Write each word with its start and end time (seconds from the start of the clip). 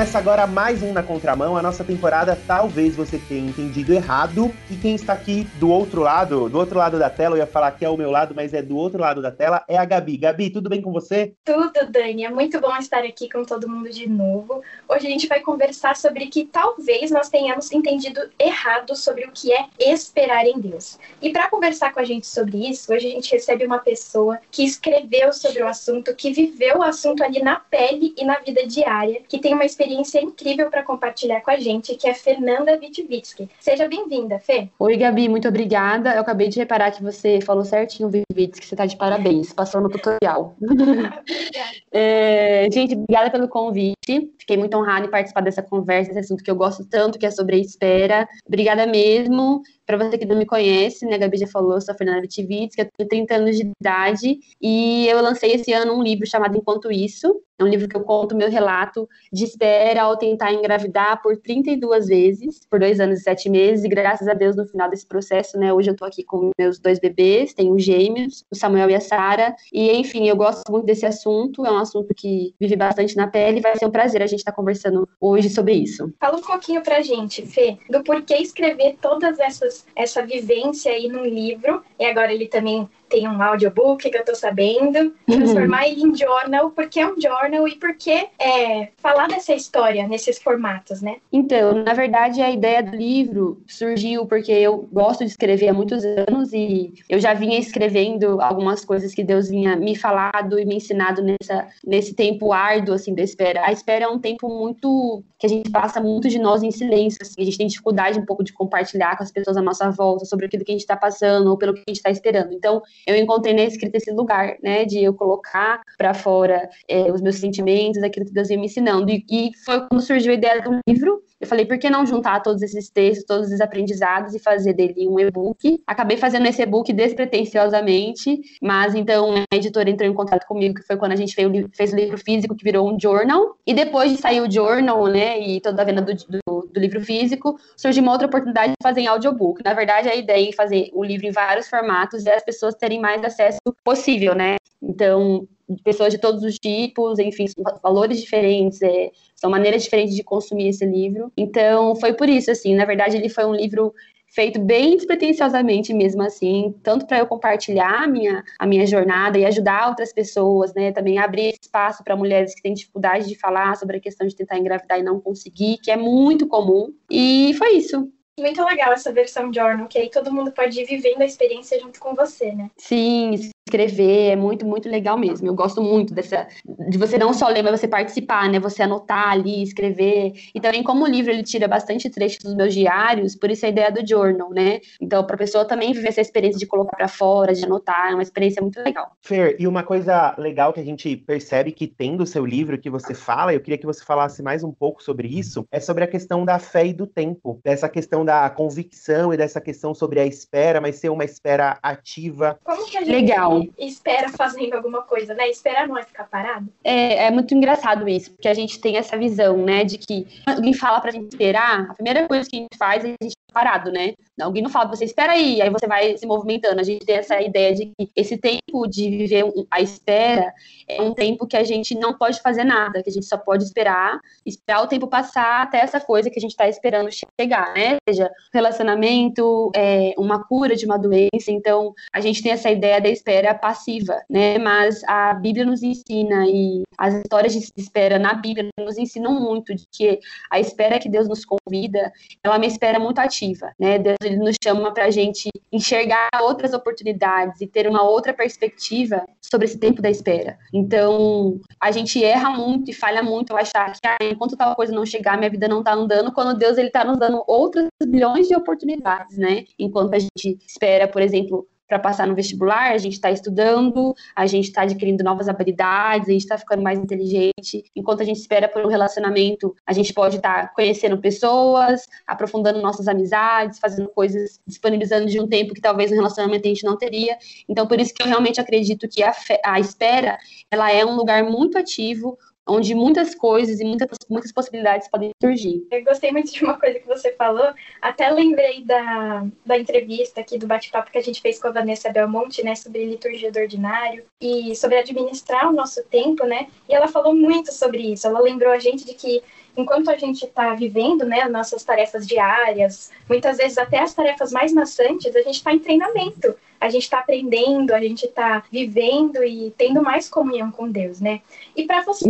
Começa 0.00 0.16
agora 0.16 0.46
mais 0.46 0.82
um 0.82 0.94
Na 0.94 1.02
Contramão, 1.02 1.58
a 1.58 1.62
nossa 1.62 1.84
temporada 1.84 2.34
Talvez 2.46 2.96
Você 2.96 3.18
Tenha 3.18 3.50
Entendido 3.50 3.92
Errado. 3.92 4.50
E 4.70 4.74
quem 4.74 4.94
está 4.94 5.12
aqui 5.12 5.46
do 5.56 5.70
outro 5.70 6.00
lado, 6.00 6.48
do 6.48 6.56
outro 6.56 6.78
lado 6.78 6.98
da 6.98 7.10
tela, 7.10 7.36
eu 7.36 7.40
ia 7.40 7.46
falar 7.46 7.72
que 7.72 7.84
é 7.84 7.88
o 7.90 7.98
meu 7.98 8.10
lado, 8.10 8.34
mas 8.34 8.54
é 8.54 8.62
do 8.62 8.78
outro 8.78 8.98
lado 8.98 9.20
da 9.20 9.30
tela, 9.30 9.62
é 9.68 9.76
a 9.76 9.84
Gabi. 9.84 10.16
Gabi, 10.16 10.48
tudo 10.48 10.70
bem 10.70 10.80
com 10.80 10.90
você? 10.90 11.34
Tudo, 11.44 11.86
Dani. 11.90 12.24
É 12.24 12.30
muito 12.30 12.58
bom 12.62 12.74
estar 12.78 13.04
aqui 13.04 13.28
com 13.28 13.44
todo 13.44 13.68
mundo 13.68 13.90
de 13.90 14.08
novo. 14.08 14.62
Hoje 14.88 15.06
a 15.06 15.10
gente 15.10 15.28
vai 15.28 15.40
conversar 15.40 15.94
sobre 15.94 16.28
que 16.28 16.46
talvez 16.46 17.10
nós 17.10 17.28
tenhamos 17.28 17.70
entendido 17.70 18.22
errado 18.38 18.96
sobre 18.96 19.26
o 19.26 19.32
que 19.32 19.52
é 19.52 19.66
esperar 19.78 20.46
em 20.46 20.58
Deus. 20.58 20.98
E 21.20 21.28
para 21.28 21.50
conversar 21.50 21.92
com 21.92 22.00
a 22.00 22.04
gente 22.04 22.26
sobre 22.26 22.70
isso, 22.70 22.90
hoje 22.90 23.06
a 23.06 23.10
gente 23.10 23.30
recebe 23.30 23.66
uma 23.66 23.80
pessoa 23.80 24.38
que 24.50 24.64
escreveu 24.64 25.30
sobre 25.34 25.62
o 25.62 25.68
assunto, 25.68 26.14
que 26.14 26.32
viveu 26.32 26.78
o 26.78 26.82
assunto 26.82 27.22
ali 27.22 27.42
na 27.42 27.56
pele 27.56 28.14
e 28.16 28.24
na 28.24 28.38
vida 28.38 28.66
diária, 28.66 29.20
que 29.28 29.38
tem 29.38 29.52
uma 29.52 29.66
experiência 29.66 29.89
incrível 29.94 30.70
para 30.70 30.82
compartilhar 30.82 31.40
com 31.40 31.50
a 31.50 31.56
gente, 31.56 31.94
que 31.96 32.08
é 32.08 32.14
Fernanda 32.14 32.72
Witvitsky. 32.72 33.48
Seja 33.58 33.88
bem-vinda, 33.88 34.38
Fê. 34.38 34.68
Oi, 34.78 34.96
Gabi, 34.96 35.28
muito 35.28 35.48
obrigada. 35.48 36.14
Eu 36.14 36.20
acabei 36.20 36.48
de 36.48 36.58
reparar 36.58 36.90
que 36.90 37.02
você 37.02 37.40
falou 37.40 37.64
certinho, 37.64 38.08
Witvitsky, 38.08 38.66
você 38.66 38.74
está 38.74 38.86
de 38.86 38.96
parabéns, 38.96 39.52
passou 39.52 39.80
no 39.80 39.88
tutorial. 39.88 40.54
é, 41.92 42.68
gente, 42.72 42.94
obrigada 42.94 43.30
pelo 43.30 43.48
convite. 43.48 44.30
Fiquei 44.38 44.56
muito 44.56 44.76
honrada 44.76 45.06
em 45.06 45.10
participar 45.10 45.40
dessa 45.40 45.62
conversa, 45.62 46.10
esse 46.10 46.20
assunto 46.20 46.42
que 46.42 46.50
eu 46.50 46.56
gosto 46.56 46.84
tanto, 46.84 47.18
que 47.18 47.26
é 47.26 47.30
sobre 47.30 47.56
a 47.56 47.58
espera. 47.58 48.28
Obrigada 48.46 48.86
mesmo. 48.86 49.62
Para 49.90 49.98
você 49.98 50.16
que 50.16 50.24
não 50.24 50.36
me 50.36 50.46
conhece, 50.46 51.04
né, 51.04 51.16
a 51.16 51.18
Gabi 51.18 51.36
já 51.36 51.48
falou, 51.48 51.72
eu 51.72 51.80
sou 51.80 51.92
a 51.92 51.98
Fernanda 51.98 52.20
Witvitsky, 52.20 52.80
eu 52.80 52.88
tenho 52.96 53.08
30 53.08 53.34
anos 53.34 53.56
de 53.56 53.68
idade 53.80 54.38
e 54.62 55.08
eu 55.08 55.20
lancei 55.20 55.50
esse 55.50 55.72
ano 55.72 55.98
um 55.98 56.00
livro 56.00 56.24
chamado 56.24 56.56
Enquanto 56.56 56.92
Isso, 56.92 57.42
é 57.60 57.64
um 57.64 57.68
livro 57.68 57.86
que 57.86 57.96
eu 57.96 58.00
conto 58.00 58.34
meu 58.34 58.50
relato 58.50 59.06
de 59.30 59.44
espera 59.44 60.04
ao 60.04 60.16
tentar 60.16 60.50
engravidar 60.50 61.20
por 61.20 61.36
32 61.36 62.06
vezes, 62.06 62.60
por 62.70 62.80
dois 62.80 62.98
anos 62.98 63.20
e 63.20 63.22
sete 63.22 63.50
meses, 63.50 63.84
e 63.84 63.88
graças 63.88 64.26
a 64.26 64.32
Deus, 64.32 64.56
no 64.56 64.66
final 64.66 64.88
desse 64.88 65.06
processo, 65.06 65.58
né, 65.58 65.70
hoje 65.70 65.90
eu 65.90 65.96
tô 65.96 66.06
aqui 66.06 66.24
com 66.24 66.52
meus 66.58 66.78
dois 66.78 66.98
bebês, 66.98 67.52
tenho 67.52 67.78
gêmeos, 67.78 68.44
o 68.50 68.56
Samuel 68.56 68.88
e 68.88 68.94
a 68.94 69.00
Sara, 69.00 69.54
e 69.70 69.92
enfim, 69.92 70.26
eu 70.26 70.36
gosto 70.36 70.72
muito 70.72 70.86
desse 70.86 71.04
assunto, 71.04 71.66
é 71.66 71.70
um 71.70 71.76
assunto 71.76 72.14
que 72.14 72.54
vive 72.58 72.76
bastante 72.76 73.14
na 73.14 73.26
pele, 73.26 73.58
e 73.58 73.62
vai 73.62 73.76
ser 73.76 73.84
um 73.84 73.90
prazer 73.90 74.22
a 74.22 74.26
gente 74.26 74.38
estar 74.38 74.52
tá 74.52 74.56
conversando 74.56 75.06
hoje 75.20 75.50
sobre 75.50 75.74
isso. 75.74 76.10
Fala 76.18 76.38
um 76.38 76.42
pouquinho 76.42 76.82
pra 76.82 77.02
gente, 77.02 77.44
Fê, 77.44 77.76
do 77.90 78.02
porquê 78.02 78.36
escrever 78.36 78.96
todas 79.02 79.38
essas, 79.38 79.79
essa 79.94 80.24
vivência 80.24 80.92
aí 80.92 81.08
num 81.08 81.24
livro, 81.24 81.82
e 81.98 82.04
agora 82.04 82.32
ele 82.32 82.46
também 82.46 82.88
tem 83.10 83.28
um 83.28 83.42
audiobook 83.42 84.08
que 84.08 84.16
eu 84.16 84.24
tô 84.24 84.34
sabendo, 84.34 85.12
transformar 85.26 85.88
ele 85.88 86.02
em 86.02 86.14
journal, 86.14 86.70
porque 86.70 87.00
é 87.00 87.06
um 87.06 87.20
journal 87.20 87.68
e 87.68 87.74
porque 87.76 88.28
é, 88.38 88.88
falar 88.98 89.28
dessa 89.28 89.52
história 89.52 90.06
nesses 90.06 90.38
formatos, 90.38 91.02
né? 91.02 91.16
Então, 91.32 91.74
na 91.84 91.92
verdade, 91.92 92.40
a 92.40 92.50
ideia 92.50 92.82
do 92.82 92.96
livro 92.96 93.62
surgiu 93.66 94.24
porque 94.26 94.52
eu 94.52 94.88
gosto 94.92 95.24
de 95.24 95.30
escrever 95.30 95.68
há 95.68 95.74
muitos 95.74 96.04
anos 96.04 96.52
e 96.52 96.94
eu 97.08 97.18
já 97.18 97.34
vinha 97.34 97.58
escrevendo 97.58 98.40
algumas 98.40 98.84
coisas 98.84 99.12
que 99.12 99.24
Deus 99.24 99.48
vinha 99.48 99.76
me 99.76 99.96
falado 99.96 100.58
e 100.58 100.64
me 100.64 100.76
ensinado 100.76 101.20
nessa, 101.22 101.66
nesse 101.84 102.14
tempo 102.14 102.52
árduo, 102.52 102.94
assim, 102.94 103.14
da 103.14 103.22
espera. 103.22 103.66
A 103.66 103.72
espera 103.72 104.04
é 104.04 104.08
um 104.08 104.18
tempo 104.18 104.48
muito 104.48 105.22
que 105.38 105.46
a 105.46 105.48
gente 105.48 105.70
passa 105.70 106.00
muito 106.00 106.28
de 106.28 106.38
nós 106.38 106.62
em 106.62 106.70
silêncio, 106.70 107.18
assim, 107.22 107.40
a 107.40 107.44
gente 107.44 107.56
tem 107.56 107.66
dificuldade 107.66 108.18
um 108.18 108.26
pouco 108.26 108.44
de 108.44 108.52
compartilhar 108.52 109.16
com 109.16 109.22
as 109.22 109.32
pessoas 109.32 109.56
à 109.56 109.62
nossa 109.62 109.90
volta 109.90 110.26
sobre 110.26 110.46
aquilo 110.46 110.64
que 110.64 110.70
a 110.70 110.74
gente 110.74 110.82
está 110.82 110.96
passando 110.96 111.48
ou 111.48 111.56
pelo 111.56 111.72
que 111.72 111.80
a 111.80 111.90
gente 111.90 111.96
está 111.96 112.10
esperando. 112.10 112.52
Então, 112.52 112.82
eu 113.06 113.16
encontrei 113.16 113.54
na 113.54 113.62
escrita 113.62 113.96
esse 113.96 114.10
lugar, 114.12 114.56
né, 114.62 114.84
de 114.84 115.02
eu 115.02 115.14
colocar 115.14 115.80
para 115.96 116.14
fora 116.14 116.68
é, 116.88 117.10
os 117.10 117.20
meus 117.20 117.36
sentimentos, 117.36 118.02
aquilo 118.02 118.26
que 118.26 118.32
Deus 118.32 118.50
ia 118.50 118.58
me 118.58 118.66
ensinando. 118.66 119.10
E, 119.10 119.24
e 119.30 119.50
foi 119.64 119.86
quando 119.86 120.00
surgiu 120.00 120.32
a 120.32 120.34
ideia 120.34 120.62
do 120.62 120.78
livro. 120.86 121.22
Eu 121.40 121.46
falei, 121.46 121.64
por 121.64 121.78
que 121.78 121.88
não 121.88 122.04
juntar 122.04 122.40
todos 122.40 122.60
esses 122.60 122.90
textos, 122.90 123.24
todos 123.26 123.46
esses 123.46 123.62
aprendizados 123.62 124.34
e 124.34 124.38
fazer 124.38 124.74
dele 124.74 125.08
um 125.08 125.18
e-book? 125.18 125.82
Acabei 125.86 126.18
fazendo 126.18 126.46
esse 126.46 126.60
e-book 126.60 126.92
despretensiosamente, 126.92 128.40
mas 128.60 128.94
então 128.94 129.34
a 129.50 129.56
editora 129.56 129.88
entrou 129.88 130.08
em 130.08 130.14
contato 130.14 130.46
comigo, 130.46 130.74
que 130.74 130.86
foi 130.86 130.98
quando 130.98 131.12
a 131.12 131.16
gente 131.16 131.34
fez 131.34 131.92
o, 131.92 131.96
livro, 131.96 132.18
físico, 132.18 132.54
que 132.54 132.62
virou 132.62 132.92
um 132.92 133.00
journal. 133.00 133.56
E 133.66 133.72
depois 133.72 134.12
de 134.12 134.18
sair 134.18 134.42
o 134.42 134.50
journal, 134.50 135.06
né, 135.06 135.40
e 135.40 135.60
toda 135.60 135.80
a 135.80 135.84
venda 135.84 136.02
do, 136.02 136.12
do, 136.14 136.40
do 136.72 136.80
livro 136.80 137.00
físico, 137.00 137.58
surgiu 137.76 138.02
uma 138.02 138.12
outra 138.12 138.26
oportunidade 138.26 138.72
de 138.72 138.82
fazer 138.82 139.00
em 139.00 139.06
audiobook. 139.06 139.62
Na 139.64 139.74
verdade, 139.74 140.08
a 140.08 140.14
ideia 140.14 140.48
é 140.48 140.52
fazer 140.52 140.90
o 140.92 141.04
livro 141.04 141.26
em 141.26 141.30
vários 141.30 141.68
formatos 141.68 142.24
e 142.24 142.30
as 142.30 142.44
pessoas 142.44 142.74
terem 142.74 143.00
mais 143.00 143.22
acesso 143.24 143.58
possível, 143.84 144.34
né? 144.34 144.56
Então, 144.82 145.46
pessoas 145.84 146.12
de 146.12 146.18
todos 146.18 146.42
os 146.42 146.56
tipos, 146.58 147.18
enfim, 147.18 147.46
valores 147.82 148.20
diferentes, 148.20 148.80
é, 148.82 149.10
são 149.36 149.50
maneiras 149.50 149.82
diferentes 149.82 150.14
de 150.14 150.22
consumir 150.22 150.68
esse 150.68 150.84
livro. 150.84 151.32
Então, 151.36 151.94
foi 151.96 152.12
por 152.12 152.28
isso, 152.28 152.50
assim, 152.50 152.74
na 152.74 152.84
verdade, 152.84 153.16
ele 153.16 153.28
foi 153.28 153.44
um 153.44 153.54
livro 153.54 153.94
feito 154.30 154.60
bem 154.60 154.96
despretensiosamente 154.96 155.92
mesmo 155.92 156.22
assim, 156.22 156.74
tanto 156.82 157.06
para 157.06 157.18
eu 157.18 157.26
compartilhar 157.26 158.04
a 158.04 158.06
minha, 158.06 158.44
a 158.58 158.66
minha 158.66 158.86
jornada 158.86 159.38
e 159.38 159.44
ajudar 159.44 159.88
outras 159.88 160.12
pessoas, 160.12 160.72
né, 160.72 160.92
também 160.92 161.18
abrir 161.18 161.54
espaço 161.60 162.02
para 162.04 162.16
mulheres 162.16 162.54
que 162.54 162.62
têm 162.62 162.74
dificuldade 162.74 163.28
de 163.28 163.36
falar 163.36 163.76
sobre 163.76 163.96
a 163.96 164.00
questão 164.00 164.26
de 164.26 164.36
tentar 164.36 164.58
engravidar 164.58 164.98
e 164.98 165.02
não 165.02 165.20
conseguir, 165.20 165.78
que 165.78 165.90
é 165.90 165.96
muito 165.96 166.46
comum. 166.46 166.92
E 167.10 167.54
foi 167.58 167.72
isso. 167.72 168.08
Muito 168.38 168.64
legal 168.64 168.92
essa 168.92 169.12
versão 169.12 169.52
journal, 169.52 169.86
que 169.86 169.98
aí 169.98 170.08
todo 170.08 170.32
mundo 170.32 170.50
pode 170.52 170.80
ir 170.80 170.86
vivendo 170.86 171.20
a 171.20 171.26
experiência 171.26 171.78
junto 171.78 172.00
com 172.00 172.14
você, 172.14 172.52
né? 172.52 172.70
Sim, 172.78 173.50
escrever 173.70 174.32
é 174.32 174.36
muito, 174.36 174.66
muito 174.66 174.88
legal 174.88 175.16
mesmo. 175.16 175.46
Eu 175.46 175.54
gosto 175.54 175.80
muito 175.80 176.12
dessa 176.12 176.48
de 176.64 176.98
você 176.98 177.16
não 177.16 177.32
só 177.32 177.48
ler, 177.48 177.62
mas 177.62 177.78
você 177.78 177.86
participar, 177.86 178.48
né? 178.48 178.58
Você 178.58 178.82
anotar 178.82 179.30
ali, 179.30 179.62
escrever. 179.62 180.32
E 180.52 180.60
também 180.60 180.82
como 180.82 181.04
o 181.04 181.08
livro 181.08 181.30
ele 181.30 181.42
tira 181.42 181.68
bastante 181.68 182.10
trechos 182.10 182.42
dos 182.42 182.54
meus 182.54 182.74
diários, 182.74 183.36
por 183.36 183.50
isso 183.50 183.64
a 183.64 183.68
ideia 183.68 183.90
do 183.90 184.06
journal, 184.06 184.50
né? 184.50 184.80
Então, 185.00 185.24
para 185.24 185.36
a 185.36 185.38
pessoa 185.38 185.64
também 185.64 185.92
viver 185.92 186.08
essa 186.08 186.20
experiência 186.20 186.58
de 186.58 186.66
colocar 186.66 186.96
para 186.96 187.08
fora, 187.08 187.54
de 187.54 187.64
anotar, 187.64 188.10
é 188.10 188.14
uma 188.14 188.22
experiência 188.22 188.60
muito 188.60 188.80
legal. 188.80 189.12
Fer, 189.20 189.56
e 189.58 189.66
uma 189.66 189.82
coisa 189.82 190.34
legal 190.36 190.72
que 190.72 190.80
a 190.80 190.84
gente 190.84 191.16
percebe 191.16 191.70
que 191.72 191.86
tem 191.86 192.16
do 192.16 192.26
seu 192.26 192.44
livro 192.44 192.78
que 192.78 192.90
você 192.90 193.14
fala, 193.14 193.54
eu 193.54 193.60
queria 193.60 193.78
que 193.78 193.86
você 193.86 194.04
falasse 194.04 194.42
mais 194.42 194.64
um 194.64 194.72
pouco 194.72 195.02
sobre 195.02 195.28
isso, 195.28 195.66
é 195.70 195.78
sobre 195.78 196.02
a 196.02 196.06
questão 196.06 196.44
da 196.44 196.58
fé 196.58 196.86
e 196.86 196.92
do 196.92 197.06
tempo, 197.06 197.60
dessa 197.62 197.88
questão 197.88 198.24
da 198.24 198.48
convicção 198.50 199.32
e 199.32 199.36
dessa 199.36 199.60
questão 199.60 199.94
sobre 199.94 200.20
a 200.20 200.26
espera, 200.26 200.80
mas 200.80 200.96
ser 200.96 201.10
uma 201.10 201.24
espera 201.24 201.78
ativa. 201.82 202.58
Como 202.64 202.86
que 202.86 202.96
a 202.96 203.04
gente 203.04 203.20
Legal. 203.20 203.59
Espera 203.78 204.28
fazendo 204.28 204.74
alguma 204.74 205.02
coisa, 205.02 205.34
né? 205.34 205.48
Esperar 205.48 205.88
não 205.88 205.98
é 205.98 206.02
ficar 206.02 206.24
parado. 206.24 206.68
É, 206.84 207.26
é 207.26 207.30
muito 207.30 207.54
engraçado 207.54 208.08
isso, 208.08 208.30
porque 208.32 208.48
a 208.48 208.54
gente 208.54 208.80
tem 208.80 208.96
essa 208.96 209.16
visão, 209.16 209.56
né, 209.56 209.84
de 209.84 209.98
que 209.98 210.26
alguém 210.46 210.74
fala 210.74 211.00
pra 211.00 211.10
gente 211.10 211.28
esperar, 211.28 211.90
a 211.90 211.94
primeira 211.94 212.26
coisa 212.26 212.48
que 212.48 212.56
a 212.56 212.60
gente 212.60 212.76
faz 212.78 213.04
é 213.04 213.08
a 213.08 213.24
gente 213.24 213.36
parado, 213.50 213.90
né? 213.90 214.14
Alguém 214.40 214.62
não 214.62 214.70
fala 214.70 214.86
pra 214.88 214.96
você, 214.96 215.04
espera 215.04 215.32
aí, 215.32 215.60
aí 215.60 215.70
você 215.70 215.86
vai 215.86 216.16
se 216.16 216.26
movimentando. 216.26 216.80
A 216.80 216.84
gente 216.84 217.04
tem 217.04 217.16
essa 217.16 217.40
ideia 217.40 217.74
de 217.74 217.86
que 217.86 218.10
esse 218.16 218.38
tempo 218.38 218.86
de 218.88 219.10
viver 219.10 219.44
a 219.70 219.80
espera 219.80 220.52
é 220.88 221.00
um 221.02 221.12
tempo 221.12 221.46
que 221.46 221.56
a 221.56 221.64
gente 221.64 221.94
não 221.94 222.16
pode 222.16 222.40
fazer 222.40 222.64
nada, 222.64 223.02
que 223.02 223.10
a 223.10 223.12
gente 223.12 223.26
só 223.26 223.36
pode 223.36 223.64
esperar, 223.64 224.18
esperar 224.44 224.82
o 224.82 224.86
tempo 224.86 225.06
passar 225.06 225.62
até 225.62 225.78
essa 225.78 226.00
coisa 226.00 226.30
que 226.30 226.38
a 226.38 226.42
gente 226.42 226.56
tá 226.56 226.68
esperando 226.68 227.10
chegar, 227.38 227.74
né? 227.74 227.96
Seja 228.08 228.30
relacionamento, 228.52 229.70
é, 229.74 230.14
uma 230.16 230.42
cura 230.44 230.74
de 230.74 230.86
uma 230.86 230.98
doença. 230.98 231.50
Então, 231.50 231.92
a 232.12 232.20
gente 232.20 232.42
tem 232.42 232.52
essa 232.52 232.70
ideia 232.70 233.00
da 233.00 233.08
espera 233.08 233.54
passiva, 233.54 234.22
né? 234.28 234.58
Mas 234.58 235.02
a 235.04 235.34
Bíblia 235.34 235.64
nos 235.64 235.82
ensina 235.82 236.46
e 236.46 236.82
as 236.96 237.14
histórias 237.14 237.52
de 237.52 237.70
espera 237.76 238.18
na 238.18 238.34
Bíblia 238.34 238.68
nos 238.78 238.98
ensinam 238.98 239.40
muito 239.40 239.74
de 239.74 239.84
que 239.90 240.20
a 240.50 240.60
espera 240.60 240.98
que 240.98 241.08
Deus 241.08 241.28
nos 241.28 241.44
convida, 241.44 242.12
ela 242.42 242.54
é 242.54 242.58
uma 242.58 242.66
espera 242.66 242.98
muito 242.98 243.18
ativa, 243.18 243.39
né? 243.78 243.98
Deus 243.98 244.16
ele 244.22 244.36
nos 244.36 244.56
chama 244.62 244.92
para 244.92 245.06
a 245.06 245.10
gente 245.10 245.50
enxergar 245.72 246.28
outras 246.42 246.72
oportunidades 246.72 247.60
e 247.60 247.66
ter 247.66 247.88
uma 247.88 248.02
outra 248.02 248.34
perspectiva 248.34 249.24
sobre 249.40 249.66
esse 249.66 249.78
tempo 249.78 250.02
da 250.02 250.10
espera. 250.10 250.58
Então, 250.72 251.60
a 251.80 251.90
gente 251.90 252.22
erra 252.22 252.50
muito 252.50 252.90
e 252.90 252.94
falha 252.94 253.22
muito 253.22 253.52
ao 253.52 253.58
achar 253.58 253.92
que 253.92 254.00
ah, 254.06 254.18
enquanto 254.22 254.56
tal 254.56 254.74
coisa 254.74 254.92
não 254.92 255.06
chegar, 255.06 255.38
minha 255.38 255.50
vida 255.50 255.68
não 255.68 255.78
está 255.80 255.94
andando, 255.94 256.32
quando 256.32 256.58
Deus 256.58 256.76
ele 256.76 256.88
está 256.88 257.04
nos 257.04 257.18
dando 257.18 257.42
outras 257.46 257.86
milhões 258.04 258.48
de 258.48 258.56
oportunidades, 258.56 259.38
né? 259.38 259.64
Enquanto 259.78 260.14
a 260.14 260.18
gente 260.18 260.58
espera, 260.66 261.06
por 261.06 261.22
exemplo, 261.22 261.66
para 261.90 261.98
passar 261.98 262.24
no 262.24 262.36
vestibular, 262.36 262.92
a 262.92 262.98
gente 262.98 263.14
está 263.14 263.32
estudando, 263.32 264.14
a 264.36 264.46
gente 264.46 264.66
está 264.66 264.82
adquirindo 264.82 265.24
novas 265.24 265.48
habilidades, 265.48 266.28
a 266.28 266.32
gente 266.32 266.42
está 266.42 266.56
ficando 266.56 266.84
mais 266.84 267.00
inteligente. 267.00 267.82
Enquanto 267.96 268.20
a 268.20 268.24
gente 268.24 268.36
espera 268.38 268.68
por 268.68 268.86
um 268.86 268.88
relacionamento, 268.88 269.74
a 269.84 269.92
gente 269.92 270.14
pode 270.14 270.36
estar 270.36 270.68
tá 270.68 270.72
conhecendo 270.72 271.18
pessoas, 271.18 272.06
aprofundando 272.24 272.80
nossas 272.80 273.08
amizades, 273.08 273.80
fazendo 273.80 274.08
coisas, 274.08 274.60
disponibilizando 274.64 275.26
de 275.26 275.40
um 275.40 275.48
tempo 275.48 275.74
que 275.74 275.80
talvez 275.80 276.12
no 276.12 276.16
relacionamento 276.16 276.64
a 276.64 276.68
gente 276.68 276.84
não 276.84 276.96
teria. 276.96 277.36
Então, 277.68 277.88
por 277.88 277.98
isso 277.98 278.14
que 278.14 278.22
eu 278.22 278.28
realmente 278.28 278.60
acredito 278.60 279.08
que 279.08 279.24
a, 279.24 279.34
a 279.64 279.80
espera, 279.80 280.38
ela 280.70 280.92
é 280.92 281.04
um 281.04 281.16
lugar 281.16 281.42
muito 281.42 281.76
ativo, 281.76 282.38
onde 282.66 282.94
muitas 282.94 283.34
coisas 283.34 283.80
e 283.80 283.84
muitas, 283.84 284.08
muitas 284.28 284.52
possibilidades 284.52 285.08
podem 285.08 285.30
surgir. 285.42 285.86
Eu 285.90 286.04
gostei 286.04 286.30
muito 286.30 286.52
de 286.52 286.64
uma 286.64 286.78
coisa 286.78 286.98
que 286.98 287.06
você 287.06 287.32
falou, 287.32 287.72
até 288.00 288.30
lembrei 288.30 288.84
da, 288.84 289.46
da 289.64 289.78
entrevista 289.78 290.40
aqui, 290.40 290.58
do 290.58 290.66
bate-papo 290.66 291.10
que 291.10 291.18
a 291.18 291.22
gente 291.22 291.40
fez 291.40 291.58
com 291.58 291.68
a 291.68 291.72
Vanessa 291.72 292.10
Belmonte, 292.10 292.62
né, 292.62 292.74
sobre 292.74 293.04
liturgia 293.04 293.50
do 293.50 293.58
ordinário 293.58 294.24
e 294.40 294.74
sobre 294.76 294.98
administrar 294.98 295.68
o 295.68 295.72
nosso 295.72 296.02
tempo, 296.04 296.44
né, 296.46 296.68
e 296.88 296.94
ela 296.94 297.08
falou 297.08 297.34
muito 297.34 297.72
sobre 297.72 298.12
isso, 298.12 298.26
ela 298.26 298.40
lembrou 298.40 298.72
a 298.72 298.78
gente 298.78 299.04
de 299.04 299.14
que 299.14 299.42
enquanto 299.76 300.10
a 300.10 300.16
gente 300.16 300.44
está 300.44 300.74
vivendo, 300.74 301.24
né, 301.24 301.48
nossas 301.48 301.82
tarefas 301.84 302.26
diárias, 302.26 303.10
muitas 303.28 303.56
vezes 303.56 303.78
até 303.78 304.00
as 304.00 304.14
tarefas 304.14 304.52
mais 304.52 304.72
maçantes, 304.72 305.34
a 305.34 305.42
gente 305.42 305.56
está 305.56 305.72
em 305.72 305.78
treinamento, 305.78 306.54
a 306.80 306.88
gente 306.88 307.02
está 307.02 307.18
aprendendo, 307.18 307.92
a 307.92 308.00
gente 308.00 308.24
está 308.24 308.64
vivendo 308.72 309.44
e 309.44 309.72
tendo 309.76 310.02
mais 310.02 310.28
comunhão 310.28 310.70
com 310.70 310.90
Deus, 310.90 311.20
né? 311.20 311.42
E 311.76 311.84
para 311.84 312.02
você, 312.02 312.24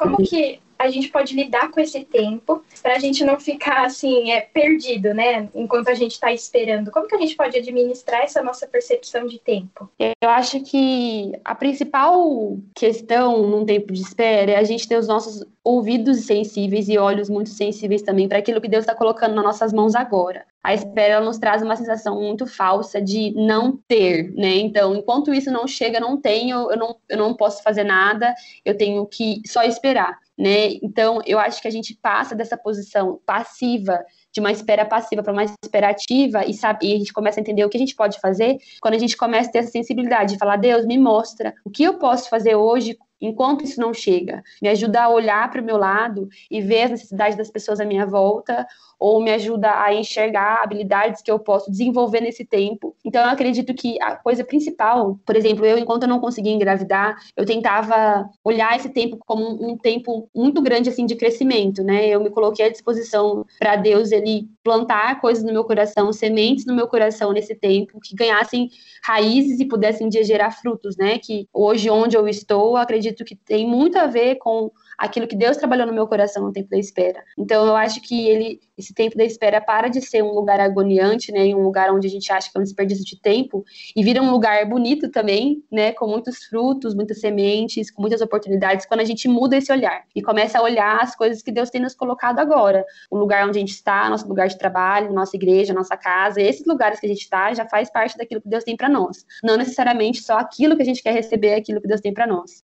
como 0.00 0.16
que 0.18 0.60
a 0.78 0.90
gente 0.90 1.08
pode 1.08 1.34
lidar 1.34 1.70
com 1.70 1.80
esse 1.80 2.04
tempo 2.04 2.62
para 2.82 2.96
a 2.96 2.98
gente 2.98 3.24
não 3.24 3.40
ficar 3.40 3.86
assim 3.86 4.30
é 4.30 4.40
perdido, 4.40 5.14
né? 5.14 5.48
Enquanto 5.54 5.88
a 5.88 5.94
gente 5.94 6.12
está 6.12 6.32
esperando. 6.32 6.90
Como 6.90 7.06
que 7.06 7.14
a 7.14 7.18
gente 7.18 7.34
pode 7.34 7.56
administrar 7.56 8.22
essa 8.22 8.42
nossa 8.42 8.66
percepção 8.66 9.26
de 9.26 9.38
tempo? 9.38 9.90
Eu 9.98 10.28
acho 10.28 10.60
que 10.60 11.32
a 11.44 11.54
principal 11.54 12.58
questão 12.74 13.46
num 13.46 13.64
tempo 13.64 13.92
de 13.92 14.00
espera 14.00 14.52
é 14.52 14.56
a 14.56 14.64
gente 14.64 14.86
ter 14.86 14.96
os 14.98 15.08
nossos 15.08 15.44
ouvidos 15.64 16.26
sensíveis 16.26 16.88
e 16.88 16.98
olhos 16.98 17.28
muito 17.28 17.50
sensíveis 17.50 18.02
também 18.02 18.28
para 18.28 18.38
aquilo 18.38 18.60
que 18.60 18.68
Deus 18.68 18.82
está 18.82 18.94
colocando 18.94 19.34
nas 19.34 19.44
nossas 19.44 19.72
mãos 19.72 19.94
agora. 19.94 20.44
A 20.66 20.74
espera 20.74 21.20
nos 21.20 21.38
traz 21.38 21.62
uma 21.62 21.76
sensação 21.76 22.20
muito 22.20 22.44
falsa 22.44 23.00
de 23.00 23.32
não 23.36 23.78
ter, 23.86 24.32
né? 24.32 24.56
Então, 24.56 24.96
enquanto 24.96 25.32
isso 25.32 25.48
não 25.48 25.64
chega, 25.68 26.00
não 26.00 26.20
tenho, 26.20 26.68
eu 26.70 26.76
não, 26.76 26.96
eu 27.08 27.16
não 27.16 27.34
posso 27.34 27.62
fazer 27.62 27.84
nada, 27.84 28.34
eu 28.64 28.76
tenho 28.76 29.06
que 29.06 29.40
só 29.46 29.62
esperar 29.62 30.18
né? 30.38 30.74
Então, 30.82 31.20
eu 31.24 31.38
acho 31.38 31.62
que 31.62 31.68
a 31.68 31.70
gente 31.70 31.94
passa 31.94 32.34
dessa 32.34 32.56
posição 32.56 33.18
passiva, 33.24 34.04
de 34.30 34.38
uma 34.38 34.52
espera 34.52 34.84
passiva 34.84 35.22
para 35.22 35.32
uma 35.32 35.44
espera 35.44 35.88
ativa 35.88 36.44
e, 36.44 36.52
sabe, 36.52 36.86
e 36.86 36.94
a 36.94 36.98
gente 36.98 37.12
começa 37.12 37.40
a 37.40 37.42
entender 37.42 37.64
o 37.64 37.70
que 37.70 37.76
a 37.76 37.80
gente 37.80 37.96
pode 37.96 38.20
fazer 38.20 38.58
quando 38.80 38.94
a 38.94 38.98
gente 38.98 39.16
começa 39.16 39.48
a 39.48 39.52
ter 39.52 39.58
essa 39.60 39.70
sensibilidade 39.70 40.34
de 40.34 40.38
falar, 40.38 40.56
Deus, 40.56 40.84
me 40.84 40.98
mostra 40.98 41.54
o 41.64 41.70
que 41.70 41.84
eu 41.84 41.94
posso 41.94 42.28
fazer 42.28 42.54
hoje 42.54 42.98
enquanto 43.18 43.64
isso 43.64 43.80
não 43.80 43.94
chega. 43.94 44.42
Me 44.60 44.68
ajuda 44.68 45.04
a 45.04 45.08
olhar 45.08 45.50
para 45.50 45.62
o 45.62 45.64
meu 45.64 45.78
lado 45.78 46.28
e 46.50 46.60
ver 46.60 46.82
as 46.82 46.90
necessidades 46.90 47.36
das 47.36 47.50
pessoas 47.50 47.80
à 47.80 47.84
minha 47.86 48.04
volta, 48.04 48.66
ou 48.98 49.22
me 49.22 49.30
ajuda 49.30 49.82
a 49.82 49.94
enxergar 49.94 50.62
habilidades 50.62 51.22
que 51.22 51.30
eu 51.30 51.38
posso 51.38 51.70
desenvolver 51.70 52.20
nesse 52.20 52.44
tempo. 52.44 52.96
Então, 53.04 53.22
eu 53.22 53.30
acredito 53.30 53.74
que 53.74 54.00
a 54.00 54.16
coisa 54.16 54.44
principal, 54.44 55.18
por 55.24 55.36
exemplo, 55.36 55.66
eu, 55.66 55.78
enquanto 55.78 56.04
eu 56.04 56.08
não 56.08 56.20
conseguia 56.20 56.52
engravidar, 56.52 57.16
eu 57.36 57.44
tentava 57.44 58.28
olhar 58.42 58.76
esse 58.76 58.88
tempo 58.88 59.18
como 59.26 59.44
um, 59.44 59.76
tempo 59.76 60.28
muito 60.34 60.62
grande, 60.62 60.88
assim, 60.88 61.04
de 61.04 61.14
crescimento, 61.14 61.82
né? 61.82 62.08
Eu 62.08 62.20
me 62.20 62.30
coloquei 62.30 62.66
à 62.66 62.70
disposição 62.70 63.44
para 63.58 63.76
Deus, 63.76 64.12
ele 64.12 64.48
plantar 64.64 65.20
coisas 65.20 65.44
no 65.44 65.52
meu 65.52 65.64
coração, 65.64 66.12
sementes 66.12 66.64
no 66.64 66.74
meu 66.74 66.88
coração 66.88 67.32
nesse 67.32 67.54
tempo, 67.54 68.00
que 68.00 68.14
ganhassem 68.14 68.70
raízes 69.04 69.60
e 69.60 69.64
pudessem 69.64 70.10
gerar 70.10 70.50
frutos, 70.50 70.96
né? 70.96 71.18
Que 71.18 71.46
hoje, 71.52 71.90
onde 71.90 72.16
eu 72.16 72.26
estou, 72.26 72.76
acredito 72.76 73.24
que 73.24 73.36
tem 73.36 73.66
muito 73.66 73.98
a 73.98 74.06
ver 74.06 74.36
com 74.36 74.70
aquilo 74.98 75.26
que 75.26 75.36
Deus 75.36 75.56
trabalhou 75.56 75.86
no 75.86 75.92
meu 75.92 76.06
coração 76.06 76.42
no 76.44 76.52
tempo 76.52 76.68
da 76.70 76.78
espera. 76.78 77.22
Então 77.38 77.66
eu 77.66 77.76
acho 77.76 78.00
que 78.00 78.28
ele 78.28 78.60
esse 78.76 78.92
tempo 78.92 79.16
da 79.16 79.24
espera 79.24 79.60
para 79.60 79.88
de 79.88 80.02
ser 80.02 80.22
um 80.22 80.32
lugar 80.32 80.60
agoniante, 80.60 81.32
né, 81.32 81.44
um 81.54 81.62
lugar 81.62 81.90
onde 81.92 82.06
a 82.06 82.10
gente 82.10 82.30
acha 82.30 82.50
que 82.50 82.58
é 82.58 82.60
um 82.60 82.64
desperdício 82.64 83.04
de 83.04 83.18
tempo 83.20 83.64
e 83.94 84.02
vira 84.02 84.22
um 84.22 84.30
lugar 84.30 84.66
bonito 84.66 85.10
também, 85.10 85.64
né, 85.72 85.92
com 85.92 86.06
muitos 86.06 86.44
frutos, 86.44 86.94
muitas 86.94 87.20
sementes, 87.20 87.90
com 87.90 88.02
muitas 88.02 88.20
oportunidades, 88.20 88.84
quando 88.84 89.00
a 89.00 89.04
gente 89.04 89.28
muda 89.28 89.56
esse 89.56 89.72
olhar 89.72 90.04
e 90.14 90.22
começa 90.22 90.58
a 90.58 90.62
olhar 90.62 91.02
as 91.02 91.16
coisas 91.16 91.42
que 91.42 91.50
Deus 91.50 91.70
tem 91.70 91.80
nos 91.80 91.94
colocado 91.94 92.38
agora, 92.38 92.84
o 93.10 93.16
lugar 93.16 93.46
onde 93.48 93.58
a 93.58 93.60
gente 93.60 93.72
está, 93.72 94.08
nosso 94.10 94.28
lugar 94.28 94.48
de 94.48 94.58
trabalho, 94.58 95.12
nossa 95.12 95.36
igreja, 95.36 95.72
nossa 95.72 95.96
casa, 95.96 96.40
esses 96.40 96.66
lugares 96.66 97.00
que 97.00 97.06
a 97.06 97.08
gente 97.08 97.22
está 97.22 97.52
já 97.54 97.66
faz 97.66 97.90
parte 97.90 98.16
daquilo 98.18 98.42
que 98.42 98.48
Deus 98.48 98.64
tem 98.64 98.76
para 98.76 98.88
nós, 98.88 99.24
não 99.42 99.56
necessariamente 99.56 100.22
só 100.22 100.38
aquilo 100.38 100.76
que 100.76 100.82
a 100.82 100.86
gente 100.86 101.02
quer 101.02 101.12
receber, 101.12 101.48
é 101.48 101.56
aquilo 101.56 101.80
que 101.80 101.88
Deus 101.88 102.00
tem 102.00 102.12
para 102.12 102.26
nós. 102.26 102.62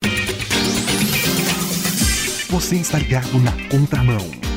Você 2.51 2.75
está 2.75 2.99
ligado 2.99 3.39
na 3.39 3.53
contramão. 3.69 4.50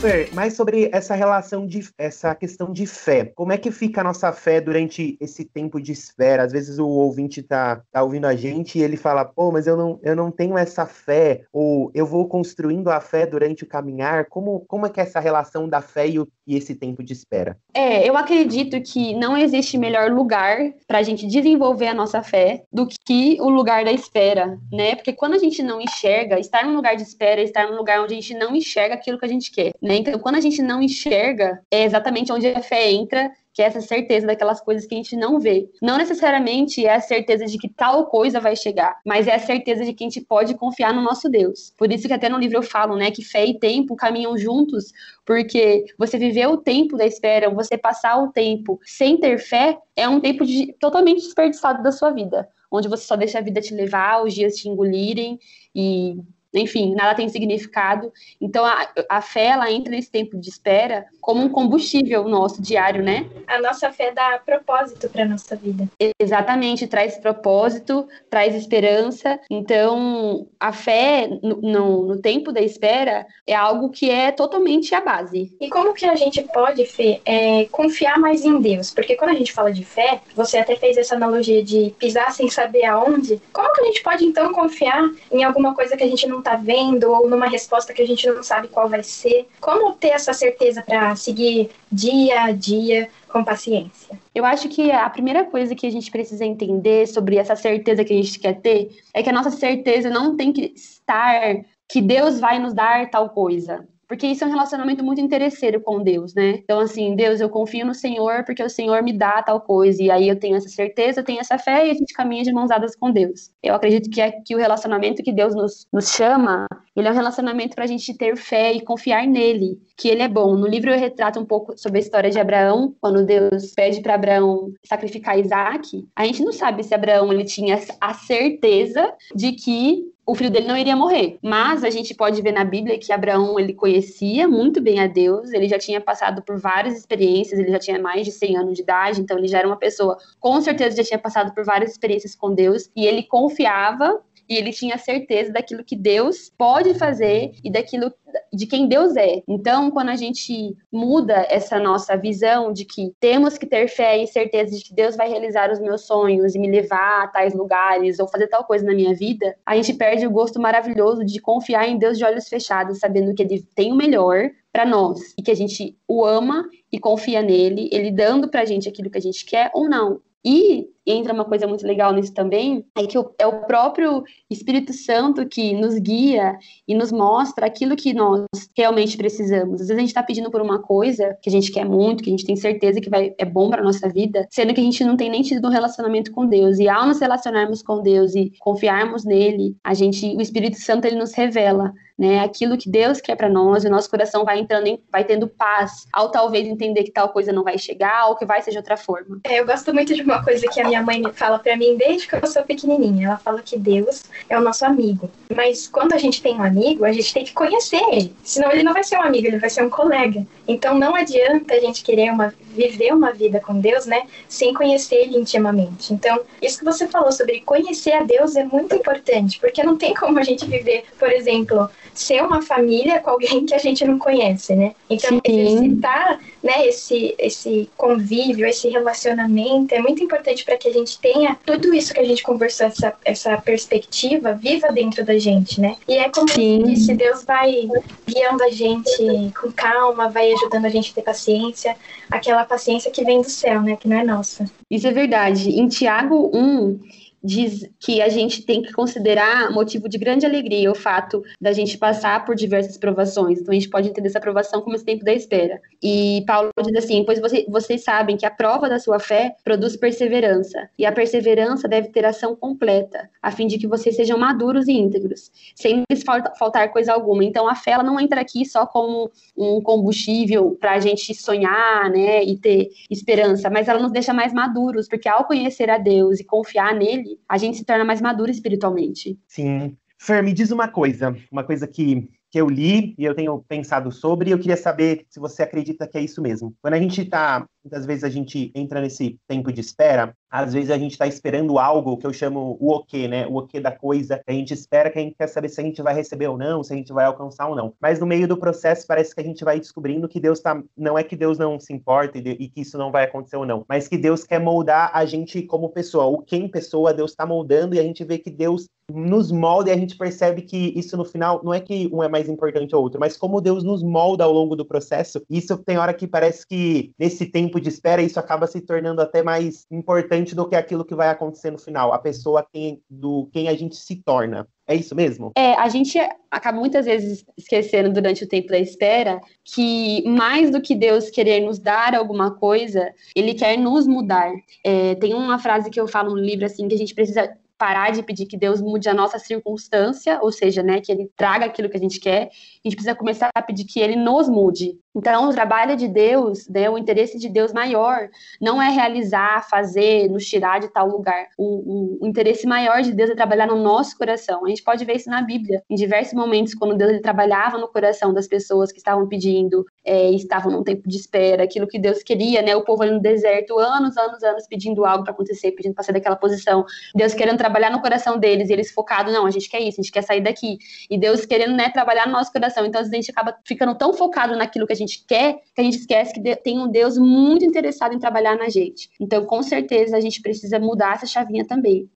Fer, 0.00 0.32
mais 0.32 0.54
sobre 0.54 0.88
essa 0.92 1.16
relação 1.16 1.66
de 1.66 1.88
essa 1.98 2.32
questão 2.32 2.72
de 2.72 2.86
fé. 2.86 3.32
Como 3.34 3.52
é 3.52 3.58
que 3.58 3.72
fica 3.72 4.00
a 4.00 4.04
nossa 4.04 4.32
fé 4.32 4.60
durante 4.60 5.18
esse 5.20 5.44
tempo 5.44 5.80
de 5.80 5.90
espera? 5.90 6.44
Às 6.44 6.52
vezes 6.52 6.78
o 6.78 6.86
ouvinte 6.86 7.42
tá, 7.42 7.82
tá 7.90 8.04
ouvindo 8.04 8.28
a 8.28 8.36
gente 8.36 8.78
e 8.78 8.82
ele 8.82 8.96
fala, 8.96 9.24
pô, 9.24 9.50
mas 9.50 9.66
eu 9.66 9.76
não, 9.76 9.98
eu 10.04 10.14
não 10.14 10.30
tenho 10.30 10.56
essa 10.56 10.86
fé, 10.86 11.42
ou 11.52 11.90
eu 11.94 12.06
vou 12.06 12.28
construindo 12.28 12.88
a 12.90 13.00
fé 13.00 13.26
durante 13.26 13.64
o 13.64 13.66
caminhar. 13.66 14.26
Como, 14.26 14.60
como 14.68 14.86
é 14.86 14.90
que 14.90 15.00
é 15.00 15.02
essa 15.02 15.18
relação 15.18 15.68
da 15.68 15.80
fé 15.80 16.06
e, 16.06 16.20
o, 16.20 16.28
e 16.46 16.56
esse 16.56 16.76
tempo 16.76 17.02
de 17.02 17.12
espera? 17.12 17.56
É, 17.74 18.08
eu 18.08 18.16
acredito 18.16 18.80
que 18.80 19.14
não 19.14 19.36
existe 19.36 19.76
melhor 19.76 20.12
lugar 20.12 20.58
para 20.86 20.98
a 20.98 21.02
gente 21.02 21.26
desenvolver 21.26 21.88
a 21.88 21.94
nossa 21.94 22.22
fé 22.22 22.62
do 22.72 22.86
que 22.86 23.36
o 23.40 23.48
lugar 23.48 23.84
da 23.84 23.92
espera, 23.92 24.56
né? 24.72 24.94
Porque 24.94 25.12
quando 25.12 25.34
a 25.34 25.38
gente 25.38 25.60
não 25.60 25.80
enxerga, 25.80 26.38
estar 26.38 26.64
num 26.64 26.76
lugar 26.76 26.94
de 26.94 27.02
espera, 27.02 27.42
estar 27.42 27.68
num 27.68 27.76
lugar 27.76 28.00
onde 28.00 28.14
a 28.14 28.16
gente 28.16 28.34
não 28.34 28.54
enxerga 28.54 28.94
aquilo 28.94 29.18
que 29.18 29.26
a 29.26 29.28
gente 29.28 29.50
quer. 29.50 29.72
Né? 29.88 29.96
Então, 29.96 30.18
quando 30.18 30.34
a 30.34 30.40
gente 30.42 30.60
não 30.60 30.82
enxerga, 30.82 31.62
é 31.70 31.82
exatamente 31.84 32.30
onde 32.30 32.46
a 32.46 32.60
fé 32.60 32.92
entra, 32.92 33.32
que 33.54 33.62
é 33.62 33.64
essa 33.64 33.80
certeza 33.80 34.26
daquelas 34.26 34.60
coisas 34.60 34.86
que 34.86 34.94
a 34.94 34.98
gente 34.98 35.16
não 35.16 35.40
vê. 35.40 35.66
Não 35.80 35.96
necessariamente 35.96 36.84
é 36.84 36.94
a 36.94 37.00
certeza 37.00 37.46
de 37.46 37.56
que 37.56 37.70
tal 37.70 38.04
coisa 38.04 38.38
vai 38.38 38.54
chegar, 38.54 38.96
mas 39.02 39.26
é 39.26 39.34
a 39.34 39.38
certeza 39.38 39.86
de 39.86 39.94
que 39.94 40.04
a 40.04 40.06
gente 40.06 40.20
pode 40.20 40.54
confiar 40.56 40.92
no 40.92 41.00
nosso 41.00 41.26
Deus. 41.30 41.72
Por 41.78 41.90
isso 41.90 42.06
que 42.06 42.12
até 42.12 42.28
no 42.28 42.36
livro 42.36 42.58
eu 42.58 42.62
falo, 42.62 42.96
né, 42.96 43.10
que 43.10 43.24
fé 43.24 43.46
e 43.46 43.58
tempo 43.58 43.96
caminham 43.96 44.36
juntos, 44.36 44.92
porque 45.24 45.86
você 45.96 46.18
viver 46.18 46.48
o 46.48 46.58
tempo 46.58 46.94
da 46.94 47.06
espera, 47.06 47.48
você 47.48 47.78
passar 47.78 48.22
o 48.22 48.30
tempo 48.30 48.78
sem 48.84 49.16
ter 49.16 49.38
fé, 49.38 49.78
é 49.96 50.06
um 50.06 50.20
tempo 50.20 50.44
de, 50.44 50.74
totalmente 50.78 51.22
desperdiçado 51.22 51.82
da 51.82 51.92
sua 51.92 52.10
vida, 52.10 52.46
onde 52.70 52.88
você 52.88 53.04
só 53.06 53.16
deixa 53.16 53.38
a 53.38 53.42
vida 53.42 53.62
te 53.62 53.72
levar, 53.72 54.22
os 54.22 54.34
dias 54.34 54.54
te 54.54 54.68
engolirem 54.68 55.38
e 55.74 56.18
enfim, 56.58 56.94
nada 56.94 57.14
tem 57.14 57.28
significado. 57.28 58.12
Então 58.40 58.64
a, 58.64 58.88
a 59.08 59.20
fé 59.20 59.46
ela 59.46 59.70
entra 59.70 59.90
nesse 59.90 60.10
tempo 60.10 60.36
de 60.38 60.48
espera 60.48 61.06
como 61.20 61.42
um 61.42 61.48
combustível 61.48 62.24
nosso 62.24 62.62
diário, 62.62 63.02
né? 63.02 63.26
A 63.46 63.60
nossa 63.60 63.92
fé 63.92 64.12
dá 64.12 64.40
propósito 64.44 65.08
para 65.10 65.26
nossa 65.26 65.54
vida. 65.54 65.86
Exatamente, 66.18 66.86
traz 66.86 67.18
propósito, 67.18 68.08
traz 68.30 68.54
esperança. 68.54 69.38
Então 69.50 70.46
a 70.58 70.72
fé 70.72 71.28
no, 71.42 71.60
no, 71.60 72.06
no 72.06 72.20
tempo 72.20 72.50
da 72.50 72.60
espera 72.60 73.26
é 73.46 73.54
algo 73.54 73.90
que 73.90 74.10
é 74.10 74.32
totalmente 74.32 74.94
a 74.94 75.00
base. 75.00 75.54
E 75.60 75.68
como 75.68 75.92
que 75.92 76.06
a 76.06 76.14
gente 76.14 76.42
pode, 76.42 76.86
Fê, 76.86 77.20
é, 77.24 77.66
confiar 77.66 78.18
mais 78.18 78.44
em 78.44 78.60
Deus? 78.60 78.90
Porque 78.90 79.16
quando 79.16 79.30
a 79.32 79.34
gente 79.34 79.52
fala 79.52 79.70
de 79.70 79.84
fé, 79.84 80.20
você 80.34 80.58
até 80.58 80.76
fez 80.76 80.96
essa 80.96 81.14
analogia 81.14 81.62
de 81.62 81.94
pisar 81.98 82.32
sem 82.32 82.48
saber 82.48 82.84
aonde. 82.86 83.40
Como 83.52 83.72
que 83.74 83.82
a 83.82 83.84
gente 83.84 84.02
pode 84.02 84.24
então 84.24 84.52
confiar 84.52 85.10
em 85.30 85.44
alguma 85.44 85.74
coisa 85.74 85.96
que 85.96 86.04
a 86.04 86.06
gente 86.06 86.26
não 86.26 86.38
não 86.38 86.42
está 86.48 86.56
vendo 86.56 87.10
ou 87.10 87.28
numa 87.28 87.46
resposta 87.46 87.92
que 87.92 88.00
a 88.00 88.06
gente 88.06 88.26
não 88.26 88.42
sabe 88.42 88.68
qual 88.68 88.88
vai 88.88 89.02
ser. 89.02 89.46
Como 89.60 89.92
ter 89.92 90.08
essa 90.08 90.32
certeza 90.32 90.82
para 90.82 91.14
seguir 91.14 91.70
dia 91.92 92.44
a 92.44 92.52
dia 92.52 93.10
com 93.28 93.44
paciência? 93.44 94.18
Eu 94.34 94.44
acho 94.44 94.68
que 94.68 94.90
a 94.90 95.08
primeira 95.10 95.44
coisa 95.44 95.74
que 95.74 95.86
a 95.86 95.90
gente 95.90 96.10
precisa 96.10 96.44
entender 96.44 97.06
sobre 97.06 97.36
essa 97.36 97.54
certeza 97.54 98.04
que 98.04 98.14
a 98.14 98.16
gente 98.16 98.38
quer 98.38 98.54
ter 98.60 98.96
é 99.12 99.22
que 99.22 99.28
a 99.28 99.32
nossa 99.32 99.50
certeza 99.50 100.08
não 100.08 100.36
tem 100.36 100.52
que 100.52 100.72
estar 100.74 101.58
que 101.86 102.00
Deus 102.00 102.38
vai 102.38 102.58
nos 102.58 102.72
dar 102.72 103.10
tal 103.10 103.30
coisa. 103.30 103.86
Porque 104.08 104.26
isso 104.26 104.42
é 104.42 104.46
um 104.46 104.50
relacionamento 104.50 105.04
muito 105.04 105.20
interesseiro 105.20 105.80
com 105.80 106.02
Deus, 106.02 106.34
né? 106.34 106.60
Então, 106.64 106.80
assim, 106.80 107.14
Deus, 107.14 107.40
eu 107.40 107.50
confio 107.50 107.84
no 107.84 107.94
Senhor 107.94 108.42
porque 108.44 108.62
o 108.62 108.70
Senhor 108.70 109.02
me 109.02 109.12
dá 109.12 109.42
tal 109.42 109.60
coisa. 109.60 110.02
E 110.02 110.10
aí 110.10 110.28
eu 110.28 110.38
tenho 110.38 110.56
essa 110.56 110.68
certeza, 110.68 111.20
eu 111.20 111.24
tenho 111.24 111.40
essa 111.40 111.58
fé 111.58 111.86
e 111.86 111.90
a 111.90 111.94
gente 111.94 112.14
caminha 112.14 112.42
de 112.42 112.52
mãos 112.52 112.68
dadas 112.68 112.96
com 112.96 113.12
Deus. 113.12 113.50
Eu 113.62 113.74
acredito 113.74 114.08
que, 114.08 114.20
é, 114.20 114.32
que 114.32 114.54
o 114.54 114.58
relacionamento 114.58 115.22
que 115.22 115.32
Deus 115.32 115.54
nos, 115.54 115.86
nos 115.92 116.10
chama, 116.10 116.66
ele 116.96 117.06
é 117.06 117.10
um 117.10 117.14
relacionamento 117.14 117.74
para 117.74 117.84
a 117.84 117.86
gente 117.86 118.16
ter 118.16 118.36
fé 118.36 118.72
e 118.72 118.80
confiar 118.80 119.26
nele, 119.26 119.78
que 119.96 120.08
ele 120.08 120.22
é 120.22 120.28
bom. 120.28 120.56
No 120.56 120.66
livro 120.66 120.90
eu 120.90 120.98
retrato 120.98 121.38
um 121.38 121.44
pouco 121.44 121.76
sobre 121.76 121.98
a 121.98 122.02
história 122.02 122.30
de 122.30 122.40
Abraão, 122.40 122.94
quando 123.00 123.26
Deus 123.26 123.72
pede 123.74 124.00
para 124.00 124.14
Abraão 124.14 124.72
sacrificar 124.84 125.38
Isaac. 125.38 126.08
A 126.16 126.24
gente 126.24 126.42
não 126.42 126.52
sabe 126.52 126.82
se 126.82 126.94
Abraão 126.94 127.32
ele 127.32 127.44
tinha 127.44 127.78
a 128.00 128.14
certeza 128.14 129.12
de 129.34 129.52
que 129.52 130.04
o 130.28 130.34
filho 130.34 130.50
dele 130.50 130.66
não 130.66 130.76
iria 130.76 130.94
morrer. 130.94 131.38
Mas 131.42 131.82
a 131.82 131.88
gente 131.88 132.14
pode 132.14 132.42
ver 132.42 132.52
na 132.52 132.62
Bíblia 132.62 132.98
que 132.98 133.10
Abraão 133.10 133.58
ele 133.58 133.72
conhecia 133.72 134.46
muito 134.46 134.78
bem 134.78 135.00
a 135.00 135.06
Deus, 135.06 135.54
ele 135.54 135.66
já 135.66 135.78
tinha 135.78 136.02
passado 136.02 136.42
por 136.42 136.58
várias 136.58 136.98
experiências, 136.98 137.58
ele 137.58 137.70
já 137.70 137.78
tinha 137.78 137.98
mais 137.98 138.26
de 138.26 138.32
100 138.32 138.58
anos 138.58 138.74
de 138.74 138.82
idade, 138.82 139.22
então 139.22 139.38
ele 139.38 139.48
já 139.48 139.60
era 139.60 139.66
uma 139.66 139.78
pessoa, 139.78 140.18
com 140.38 140.60
certeza 140.60 140.98
já 140.98 141.02
tinha 141.02 141.18
passado 141.18 141.54
por 141.54 141.64
várias 141.64 141.92
experiências 141.92 142.34
com 142.34 142.52
Deus, 142.52 142.90
e 142.94 143.06
ele 143.06 143.22
confiava 143.22 144.20
e 144.48 144.56
ele 144.56 144.72
tinha 144.72 144.96
certeza 144.98 145.52
daquilo 145.52 145.84
que 145.84 145.96
Deus 145.96 146.50
pode 146.56 146.94
fazer 146.94 147.52
e 147.62 147.70
daquilo 147.70 148.12
de 148.52 148.66
quem 148.66 148.88
Deus 148.88 149.16
é. 149.16 149.42
Então, 149.46 149.90
quando 149.90 150.08
a 150.10 150.16
gente 150.16 150.76
muda 150.92 151.46
essa 151.48 151.78
nossa 151.78 152.16
visão 152.16 152.72
de 152.72 152.84
que 152.84 153.12
temos 153.20 153.58
que 153.58 153.66
ter 153.66 153.88
fé 153.88 154.22
e 154.22 154.26
certeza 154.26 154.76
de 154.76 154.82
que 154.82 154.94
Deus 154.94 155.16
vai 155.16 155.28
realizar 155.28 155.70
os 155.70 155.80
meus 155.80 156.02
sonhos 156.02 156.54
e 156.54 156.58
me 156.58 156.70
levar 156.70 157.24
a 157.24 157.28
tais 157.28 157.54
lugares 157.54 158.18
ou 158.18 158.28
fazer 158.28 158.48
tal 158.48 158.64
coisa 158.64 158.84
na 158.84 158.94
minha 158.94 159.14
vida, 159.14 159.54
a 159.64 159.76
gente 159.76 159.94
perde 159.94 160.26
o 160.26 160.30
gosto 160.30 160.60
maravilhoso 160.60 161.24
de 161.24 161.40
confiar 161.40 161.88
em 161.88 161.98
Deus 161.98 162.18
de 162.18 162.24
olhos 162.24 162.48
fechados, 162.48 162.98
sabendo 162.98 163.34
que 163.34 163.42
ele 163.42 163.62
tem 163.74 163.92
o 163.92 163.96
melhor 163.96 164.50
para 164.72 164.84
nós 164.84 165.34
e 165.36 165.42
que 165.42 165.50
a 165.50 165.56
gente 165.56 165.96
o 166.06 166.24
ama 166.24 166.68
e 166.92 166.98
confia 166.98 167.42
nele, 167.42 167.88
ele 167.92 168.10
dando 168.10 168.48
pra 168.48 168.64
gente 168.64 168.88
aquilo 168.88 169.10
que 169.10 169.18
a 169.18 169.22
gente 169.22 169.44
quer 169.44 169.70
ou 169.74 169.88
não. 169.88 170.20
E 170.44 170.86
entra 171.06 171.32
uma 171.32 171.44
coisa 171.44 171.66
muito 171.66 171.86
legal 171.86 172.12
nisso 172.12 172.32
também, 172.34 172.84
é 172.96 173.06
que 173.06 173.16
é 173.38 173.46
o 173.46 173.60
próprio 173.62 174.22
Espírito 174.50 174.92
Santo 174.92 175.46
que 175.48 175.72
nos 175.72 175.94
guia 175.98 176.58
e 176.86 176.94
nos 176.94 177.10
mostra 177.10 177.66
aquilo 177.66 177.96
que 177.96 178.12
nós 178.12 178.44
realmente 178.76 179.16
precisamos. 179.16 179.80
Às 179.80 179.88
vezes 179.88 179.96
a 179.96 180.00
gente 180.00 180.08
está 180.08 180.22
pedindo 180.22 180.50
por 180.50 180.60
uma 180.60 180.80
coisa 180.80 181.36
que 181.42 181.48
a 181.48 181.52
gente 181.52 181.72
quer 181.72 181.84
muito, 181.84 182.22
que 182.22 182.30
a 182.30 182.32
gente 182.32 182.44
tem 182.44 182.56
certeza 182.56 183.00
que 183.00 183.08
vai, 183.08 183.34
é 183.38 183.44
bom 183.44 183.70
para 183.70 183.82
nossa 183.82 184.08
vida, 184.08 184.46
sendo 184.50 184.74
que 184.74 184.80
a 184.80 184.84
gente 184.84 185.02
não 185.02 185.16
tem 185.16 185.30
nem 185.30 185.42
tido 185.42 185.66
um 185.66 185.70
relacionamento 185.70 186.30
com 186.30 186.46
Deus. 186.46 186.78
E 186.78 186.88
ao 186.88 187.06
nos 187.06 187.20
relacionarmos 187.20 187.82
com 187.82 188.02
Deus 188.02 188.34
e 188.34 188.52
confiarmos 188.58 189.24
nele, 189.24 189.76
a 189.82 189.94
gente, 189.94 190.36
o 190.36 190.40
Espírito 190.40 190.76
Santo 190.76 191.06
ele 191.06 191.16
nos 191.16 191.32
revela 191.32 191.92
né? 192.18 192.40
Aquilo 192.40 192.76
que 192.76 192.90
Deus 192.90 193.20
quer 193.20 193.36
para 193.36 193.48
nós, 193.48 193.84
o 193.84 193.90
nosso 193.90 194.10
coração 194.10 194.44
vai 194.44 194.58
entrando, 194.58 194.88
em, 194.88 195.00
vai 195.10 195.24
tendo 195.24 195.46
paz, 195.46 196.06
ao 196.12 196.30
talvez 196.30 196.66
entender 196.66 197.04
que 197.04 197.12
tal 197.12 197.28
coisa 197.28 197.52
não 197.52 197.62
vai 197.62 197.78
chegar, 197.78 198.26
ou 198.28 198.36
que 198.36 198.44
vai 198.44 198.60
ser 198.60 198.72
de 198.72 198.78
outra 198.78 198.96
forma. 198.96 199.38
É, 199.44 199.60
eu 199.60 199.66
gosto 199.66 199.94
muito 199.94 200.14
de 200.14 200.22
uma 200.22 200.42
coisa 200.42 200.66
que 200.66 200.80
a 200.80 200.84
minha 200.84 201.02
mãe 201.02 201.22
fala 201.32 201.58
para 201.58 201.76
mim 201.76 201.96
desde 201.96 202.26
que 202.26 202.34
eu 202.34 202.46
sou 202.46 202.62
pequenininha. 202.62 203.28
Ela 203.28 203.36
fala 203.36 203.62
que 203.62 203.78
Deus 203.78 204.24
é 204.48 204.58
o 204.58 204.60
nosso 204.60 204.84
amigo. 204.84 205.30
Mas 205.54 205.86
quando 205.86 206.12
a 206.14 206.18
gente 206.18 206.42
tem 206.42 206.56
um 206.56 206.62
amigo, 206.62 207.04
a 207.04 207.12
gente 207.12 207.32
tem 207.32 207.44
que 207.44 207.52
conhecer 207.52 208.02
ele. 208.10 208.34
Senão 208.42 208.72
ele 208.72 208.82
não 208.82 208.92
vai 208.92 209.04
ser 209.04 209.16
um 209.16 209.22
amigo, 209.22 209.46
ele 209.46 209.58
vai 209.58 209.70
ser 209.70 209.84
um 209.84 209.90
colega. 209.90 210.44
Então 210.66 210.98
não 210.98 211.14
adianta 211.14 211.74
a 211.74 211.80
gente 211.80 212.02
querer 212.02 212.30
uma, 212.30 212.52
viver 212.78 213.12
uma 213.12 213.32
vida 213.32 213.60
com 213.60 213.78
Deus, 213.78 214.06
né, 214.06 214.22
sem 214.48 214.72
conhecer 214.74 215.16
ele 215.16 215.38
intimamente. 215.38 216.12
Então, 216.12 216.40
isso 216.62 216.78
que 216.78 216.84
você 216.84 217.06
falou 217.06 217.32
sobre 217.32 217.60
conhecer 217.60 218.12
a 218.12 218.22
Deus 218.22 218.56
é 218.56 218.64
muito 218.64 218.94
importante, 218.94 219.58
porque 219.60 219.82
não 219.82 219.96
tem 219.96 220.14
como 220.14 220.38
a 220.38 220.42
gente 220.42 220.66
viver, 220.66 221.04
por 221.18 221.30
exemplo, 221.30 221.88
ser 222.18 222.42
uma 222.42 222.62
família 222.62 223.20
com 223.20 223.30
alguém 223.30 223.64
que 223.64 223.74
a 223.74 223.78
gente 223.78 224.04
não 224.04 224.18
conhece, 224.18 224.74
né? 224.74 224.94
Então, 225.08 225.30
Sim. 225.30 225.40
exercitar 225.44 226.40
né, 226.62 226.86
esse, 226.86 227.34
esse 227.38 227.88
convívio, 227.96 228.66
esse 228.66 228.88
relacionamento 228.88 229.94
é 229.94 230.00
muito 230.00 230.22
importante 230.22 230.64
para 230.64 230.76
que 230.76 230.88
a 230.88 230.92
gente 230.92 231.18
tenha 231.18 231.56
tudo 231.64 231.94
isso 231.94 232.12
que 232.12 232.20
a 232.20 232.24
gente 232.24 232.42
conversou, 232.42 232.86
essa, 232.86 233.14
essa 233.24 233.56
perspectiva 233.58 234.54
viva 234.54 234.90
dentro 234.90 235.24
da 235.24 235.38
gente, 235.38 235.80
né? 235.80 235.96
E 236.06 236.16
é 236.16 236.28
como 236.28 236.48
Sim. 236.48 236.82
disse, 236.84 237.14
Deus 237.14 237.44
vai 237.44 237.88
guiando 238.26 238.64
a 238.64 238.70
gente 238.70 239.52
com 239.60 239.70
calma, 239.72 240.28
vai 240.28 240.52
ajudando 240.52 240.86
a 240.86 240.90
gente 240.90 241.12
a 241.12 241.14
ter 241.14 241.22
paciência, 241.22 241.96
aquela 242.30 242.64
paciência 242.64 243.10
que 243.10 243.24
vem 243.24 243.40
do 243.40 243.50
céu, 243.50 243.82
né? 243.82 243.96
Que 243.96 244.08
não 244.08 244.18
é 244.18 244.24
nossa. 244.24 244.64
Isso 244.90 245.06
é 245.06 245.12
verdade. 245.12 245.70
Em 245.70 245.88
Tiago 245.88 246.50
1, 246.54 246.98
diz 247.42 247.88
que 248.00 248.20
a 248.20 248.28
gente 248.28 248.62
tem 248.62 248.82
que 248.82 248.92
considerar 248.92 249.70
motivo 249.70 250.08
de 250.08 250.18
grande 250.18 250.44
alegria 250.44 250.90
o 250.90 250.94
fato 250.94 251.42
da 251.60 251.72
gente 251.72 251.96
passar 251.96 252.44
por 252.44 252.54
diversas 252.54 252.96
provações. 252.96 253.60
Então 253.60 253.72
a 253.72 253.74
gente 253.74 253.88
pode 253.88 254.08
entender 254.08 254.28
essa 254.28 254.40
provação 254.40 254.80
como 254.80 254.96
esse 254.96 255.04
tempo 255.04 255.24
da 255.24 255.32
espera. 255.32 255.80
E 256.02 256.42
Paulo 256.46 256.70
diz 256.84 257.04
assim: 257.04 257.24
pois 257.24 257.40
você, 257.40 257.64
vocês 257.68 258.02
sabem 258.02 258.36
que 258.36 258.46
a 258.46 258.50
prova 258.50 258.88
da 258.88 258.98
sua 258.98 259.18
fé 259.18 259.54
produz 259.64 259.96
perseverança, 259.96 260.88
e 260.98 261.06
a 261.06 261.12
perseverança 261.12 261.88
deve 261.88 262.08
ter 262.08 262.24
ação 262.24 262.56
completa, 262.56 263.28
a 263.42 263.50
fim 263.50 263.66
de 263.66 263.78
que 263.78 263.86
vocês 263.86 264.16
sejam 264.16 264.38
maduros 264.38 264.88
e 264.88 264.92
íntegros, 264.92 265.50
sem 265.74 266.02
lhes 266.10 266.22
faltar 266.58 266.90
coisa 266.92 267.12
alguma. 267.12 267.44
Então 267.44 267.68
a 267.68 267.74
fé 267.74 267.92
ela 267.92 268.02
não 268.02 268.18
entra 268.20 268.40
aqui 268.40 268.64
só 268.64 268.86
como 268.86 269.30
um 269.56 269.80
combustível 269.80 270.76
para 270.80 270.92
a 270.92 271.00
gente 271.00 271.34
sonhar, 271.34 272.10
né, 272.10 272.42
e 272.44 272.56
ter 272.56 272.90
esperança, 273.10 273.70
mas 273.70 273.88
ela 273.88 274.00
nos 274.00 274.12
deixa 274.12 274.32
mais 274.32 274.52
maduros, 274.52 275.08
porque 275.08 275.28
ao 275.28 275.44
conhecer 275.44 275.90
a 275.90 275.98
Deus 275.98 276.40
e 276.40 276.44
confiar 276.44 276.94
nele 276.94 277.27
a 277.48 277.58
gente 277.58 277.78
se 277.78 277.84
torna 277.84 278.04
mais 278.04 278.20
maduro 278.20 278.50
espiritualmente. 278.50 279.38
Sim. 279.46 279.96
Fer, 280.18 280.42
me 280.42 280.52
diz 280.52 280.70
uma 280.70 280.88
coisa, 280.88 281.36
uma 281.50 281.64
coisa 281.64 281.86
que 281.86 282.28
que 282.50 282.60
eu 282.60 282.68
li 282.68 283.14
e 283.18 283.24
eu 283.24 283.34
tenho 283.34 283.62
pensado 283.68 284.10
sobre, 284.10 284.50
e 284.50 284.52
eu 284.52 284.58
queria 284.58 284.76
saber 284.76 285.26
se 285.28 285.38
você 285.38 285.62
acredita 285.62 286.06
que 286.06 286.16
é 286.16 286.22
isso 286.22 286.40
mesmo. 286.40 286.74
Quando 286.80 286.94
a 286.94 286.98
gente 286.98 287.20
está, 287.20 287.66
muitas 287.84 288.06
vezes 288.06 288.24
a 288.24 288.28
gente 288.28 288.72
entra 288.74 289.00
nesse 289.00 289.38
tempo 289.46 289.72
de 289.72 289.80
espera, 289.80 290.34
às 290.50 290.72
vezes 290.72 290.90
a 290.90 290.98
gente 290.98 291.12
está 291.12 291.26
esperando 291.26 291.78
algo 291.78 292.16
que 292.16 292.26
eu 292.26 292.32
chamo 292.32 292.76
o 292.80 292.98
o 292.98 293.04
quê, 293.04 293.28
né? 293.28 293.46
O 293.46 293.58
o 293.58 293.66
quê 293.66 293.80
da 293.80 293.92
coisa, 293.92 294.40
a 294.46 294.52
gente 294.52 294.72
espera, 294.72 295.10
que 295.10 295.18
a 295.18 295.22
gente 295.22 295.36
quer 295.36 295.46
saber 295.46 295.68
se 295.68 295.80
a 295.80 295.84
gente 295.84 296.00
vai 296.00 296.14
receber 296.14 296.46
ou 296.46 296.56
não, 296.56 296.82
se 296.82 296.92
a 296.92 296.96
gente 296.96 297.12
vai 297.12 297.24
alcançar 297.24 297.68
ou 297.68 297.76
não. 297.76 297.92
Mas 298.00 298.20
no 298.20 298.26
meio 298.26 298.48
do 298.48 298.56
processo 298.56 299.06
parece 299.06 299.34
que 299.34 299.40
a 299.40 299.44
gente 299.44 299.64
vai 299.64 299.78
descobrindo 299.78 300.28
que 300.28 300.40
Deus 300.40 300.60
tá, 300.60 300.80
não 300.96 301.18
é 301.18 301.22
que 301.22 301.36
Deus 301.36 301.58
não 301.58 301.78
se 301.78 301.92
importa 301.92 302.38
e, 302.38 302.40
de, 302.40 302.50
e 302.52 302.68
que 302.68 302.80
isso 302.80 302.96
não 302.96 303.10
vai 303.10 303.24
acontecer 303.24 303.56
ou 303.56 303.66
não, 303.66 303.84
mas 303.88 304.08
que 304.08 304.16
Deus 304.16 304.44
quer 304.44 304.60
moldar 304.60 305.10
a 305.12 305.24
gente 305.24 305.62
como 305.62 305.90
pessoa. 305.90 306.26
O 306.26 306.42
quem 306.42 306.68
pessoa 306.68 307.12
Deus 307.12 307.32
está 307.32 307.44
moldando 307.44 307.94
e 307.94 307.98
a 307.98 308.02
gente 308.02 308.24
vê 308.24 308.38
que 308.38 308.50
Deus 308.50 308.86
nos 309.10 309.50
molda 309.50 309.90
e 309.90 309.92
a 309.92 309.96
gente 309.96 310.16
percebe 310.16 310.62
que 310.62 310.92
isso 310.94 311.16
no 311.16 311.24
final 311.24 311.62
não 311.64 311.72
é 311.72 311.80
que 311.80 312.08
um 312.12 312.22
é 312.22 312.28
mais 312.28 312.48
importante 312.48 312.94
ou 312.94 313.02
outro, 313.02 313.18
mas 313.18 313.36
como 313.36 313.60
Deus 313.60 313.82
nos 313.82 314.02
molda 314.02 314.44
ao 314.44 314.52
longo 314.52 314.76
do 314.76 314.84
processo. 314.84 315.42
Isso 315.48 315.76
tem 315.78 315.96
hora 315.96 316.12
que 316.12 316.26
parece 316.26 316.66
que 316.66 317.12
nesse 317.18 317.46
tempo 317.78 317.80
de 317.80 317.88
espera 317.88 318.20
isso 318.20 318.38
acaba 318.38 318.66
se 318.66 318.80
tornando 318.80 319.22
até 319.22 319.42
mais 319.42 319.86
importante 319.90 320.54
do 320.54 320.68
que 320.68 320.76
aquilo 320.76 321.04
que 321.04 321.14
vai 321.14 321.28
acontecer 321.28 321.70
no 321.70 321.78
final, 321.78 322.12
a 322.12 322.18
pessoa 322.18 322.66
quem, 322.70 323.00
do 323.08 323.48
quem 323.52 323.68
a 323.68 323.74
gente 323.74 323.96
se 323.96 324.16
torna. 324.16 324.66
É 324.86 324.94
isso 324.94 325.14
mesmo? 325.14 325.52
É, 325.56 325.74
a 325.74 325.88
gente 325.88 326.18
acaba 326.50 326.78
muitas 326.78 327.04
vezes 327.04 327.44
esquecendo 327.56 328.10
durante 328.10 328.44
o 328.44 328.48
tempo 328.48 328.68
da 328.68 328.78
espera 328.78 329.38
que 329.62 330.26
mais 330.26 330.70
do 330.70 330.80
que 330.80 330.94
Deus 330.94 331.30
querer 331.30 331.60
nos 331.60 331.78
dar 331.78 332.14
alguma 332.14 332.52
coisa, 332.52 333.12
Ele 333.36 333.52
quer 333.52 333.76
nos 333.76 334.06
mudar. 334.06 334.50
É, 334.84 335.14
tem 335.16 335.34
uma 335.34 335.58
frase 335.58 335.90
que 335.90 336.00
eu 336.00 336.08
falo 336.08 336.30
no 336.30 336.40
livro 336.40 336.64
assim 336.64 336.88
que 336.88 336.94
a 336.94 336.98
gente 336.98 337.14
precisa 337.14 337.54
parar 337.78 338.10
de 338.10 338.24
pedir 338.24 338.46
que 338.46 338.56
Deus 338.56 338.80
mude 338.80 339.08
a 339.08 339.14
nossa 339.14 339.38
circunstância, 339.38 340.40
ou 340.42 340.50
seja, 340.50 340.82
né, 340.82 341.00
que 341.00 341.12
ele 341.12 341.30
traga 341.36 341.66
aquilo 341.66 341.88
que 341.88 341.96
a 341.96 342.00
gente 342.00 342.18
quer, 342.18 342.48
a 342.48 342.88
gente 342.88 342.96
precisa 342.96 343.14
começar 343.14 343.50
a 343.54 343.62
pedir 343.62 343.84
que 343.84 344.00
ele 344.00 344.16
nos 344.16 344.48
mude. 344.48 344.98
Então, 345.18 345.48
o 345.48 345.52
trabalho 345.52 345.96
de 345.96 346.06
Deus, 346.06 346.68
né, 346.68 346.88
o 346.88 346.96
interesse 346.96 347.40
de 347.40 347.48
Deus 347.48 347.72
maior, 347.72 348.28
não 348.60 348.80
é 348.80 348.88
realizar, 348.88 349.68
fazer, 349.68 350.30
nos 350.30 350.46
tirar 350.46 350.78
de 350.78 350.86
tal 350.86 351.08
lugar. 351.08 351.48
O, 351.58 351.64
o, 351.64 352.24
o, 352.24 352.26
interesse 352.28 352.68
maior 352.68 353.02
de 353.02 353.12
Deus 353.12 353.28
é 353.28 353.34
trabalhar 353.34 353.66
no 353.66 353.74
nosso 353.82 354.16
coração. 354.16 354.64
A 354.64 354.68
gente 354.68 354.84
pode 354.84 355.04
ver 355.04 355.16
isso 355.16 355.28
na 355.28 355.42
Bíblia, 355.42 355.82
em 355.90 355.96
diversos 355.96 356.34
momentos, 356.34 356.72
quando 356.72 356.96
Deus 356.96 357.10
ele 357.10 357.20
trabalhava 357.20 357.78
no 357.78 357.88
coração 357.88 358.32
das 358.32 358.46
pessoas 358.46 358.92
que 358.92 358.98
estavam 358.98 359.26
pedindo, 359.26 359.84
é, 360.04 360.30
estavam 360.30 360.70
num 360.70 360.84
tempo 360.84 361.08
de 361.08 361.16
espera, 361.16 361.64
aquilo 361.64 361.88
que 361.88 361.98
Deus 361.98 362.22
queria, 362.22 362.62
né? 362.62 362.76
O 362.76 362.84
povo 362.84 363.02
ali 363.02 363.10
no 363.10 363.20
deserto, 363.20 363.76
anos, 363.76 364.16
anos, 364.16 364.40
anos, 364.44 364.68
pedindo 364.68 365.04
algo 365.04 365.24
para 365.24 365.32
acontecer, 365.32 365.72
pedindo 365.72 365.96
para 365.96 366.04
sair 366.04 366.14
daquela 366.14 366.36
posição. 366.36 366.86
Deus 367.12 367.34
querendo 367.34 367.58
trabalhar 367.58 367.90
no 367.90 368.00
coração 368.00 368.38
deles, 368.38 368.70
e 368.70 368.72
eles 368.72 368.92
focados, 368.92 369.32
não, 369.32 369.46
a 369.46 369.50
gente 369.50 369.68
quer 369.68 369.80
isso, 369.80 370.00
a 370.00 370.02
gente 370.04 370.12
quer 370.12 370.22
sair 370.22 370.40
daqui. 370.40 370.78
E 371.10 371.18
Deus 371.18 371.44
querendo, 371.44 371.74
né, 371.74 371.90
trabalhar 371.90 372.26
no 372.28 372.34
nosso 372.34 372.52
coração. 372.52 372.86
Então, 372.86 373.00
às 373.00 373.08
vezes, 373.08 373.14
a 373.14 373.20
gente 373.20 373.30
acaba 373.32 373.58
ficando 373.66 373.96
tão 373.96 374.12
focado 374.12 374.54
naquilo 374.54 374.86
que 374.86 374.92
a 374.92 374.96
gente 374.96 375.07
quer, 375.16 375.60
que 375.74 375.80
a 375.80 375.84
gente 375.84 375.98
esquece 375.98 376.32
que 376.32 376.56
tem 376.56 376.78
um 376.78 376.90
Deus 376.90 377.16
muito 377.16 377.64
interessado 377.64 378.14
em 378.14 378.18
trabalhar 378.18 378.56
na 378.56 378.68
gente. 378.68 379.10
Então, 379.20 379.44
com 379.44 379.62
certeza, 379.62 380.16
a 380.16 380.20
gente 380.20 380.42
precisa 380.42 380.78
mudar 380.78 381.14
essa 381.14 381.26
chavinha 381.26 381.66
também. 381.66 382.08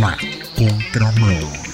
Na 0.00 0.16
contramão. 0.56 1.66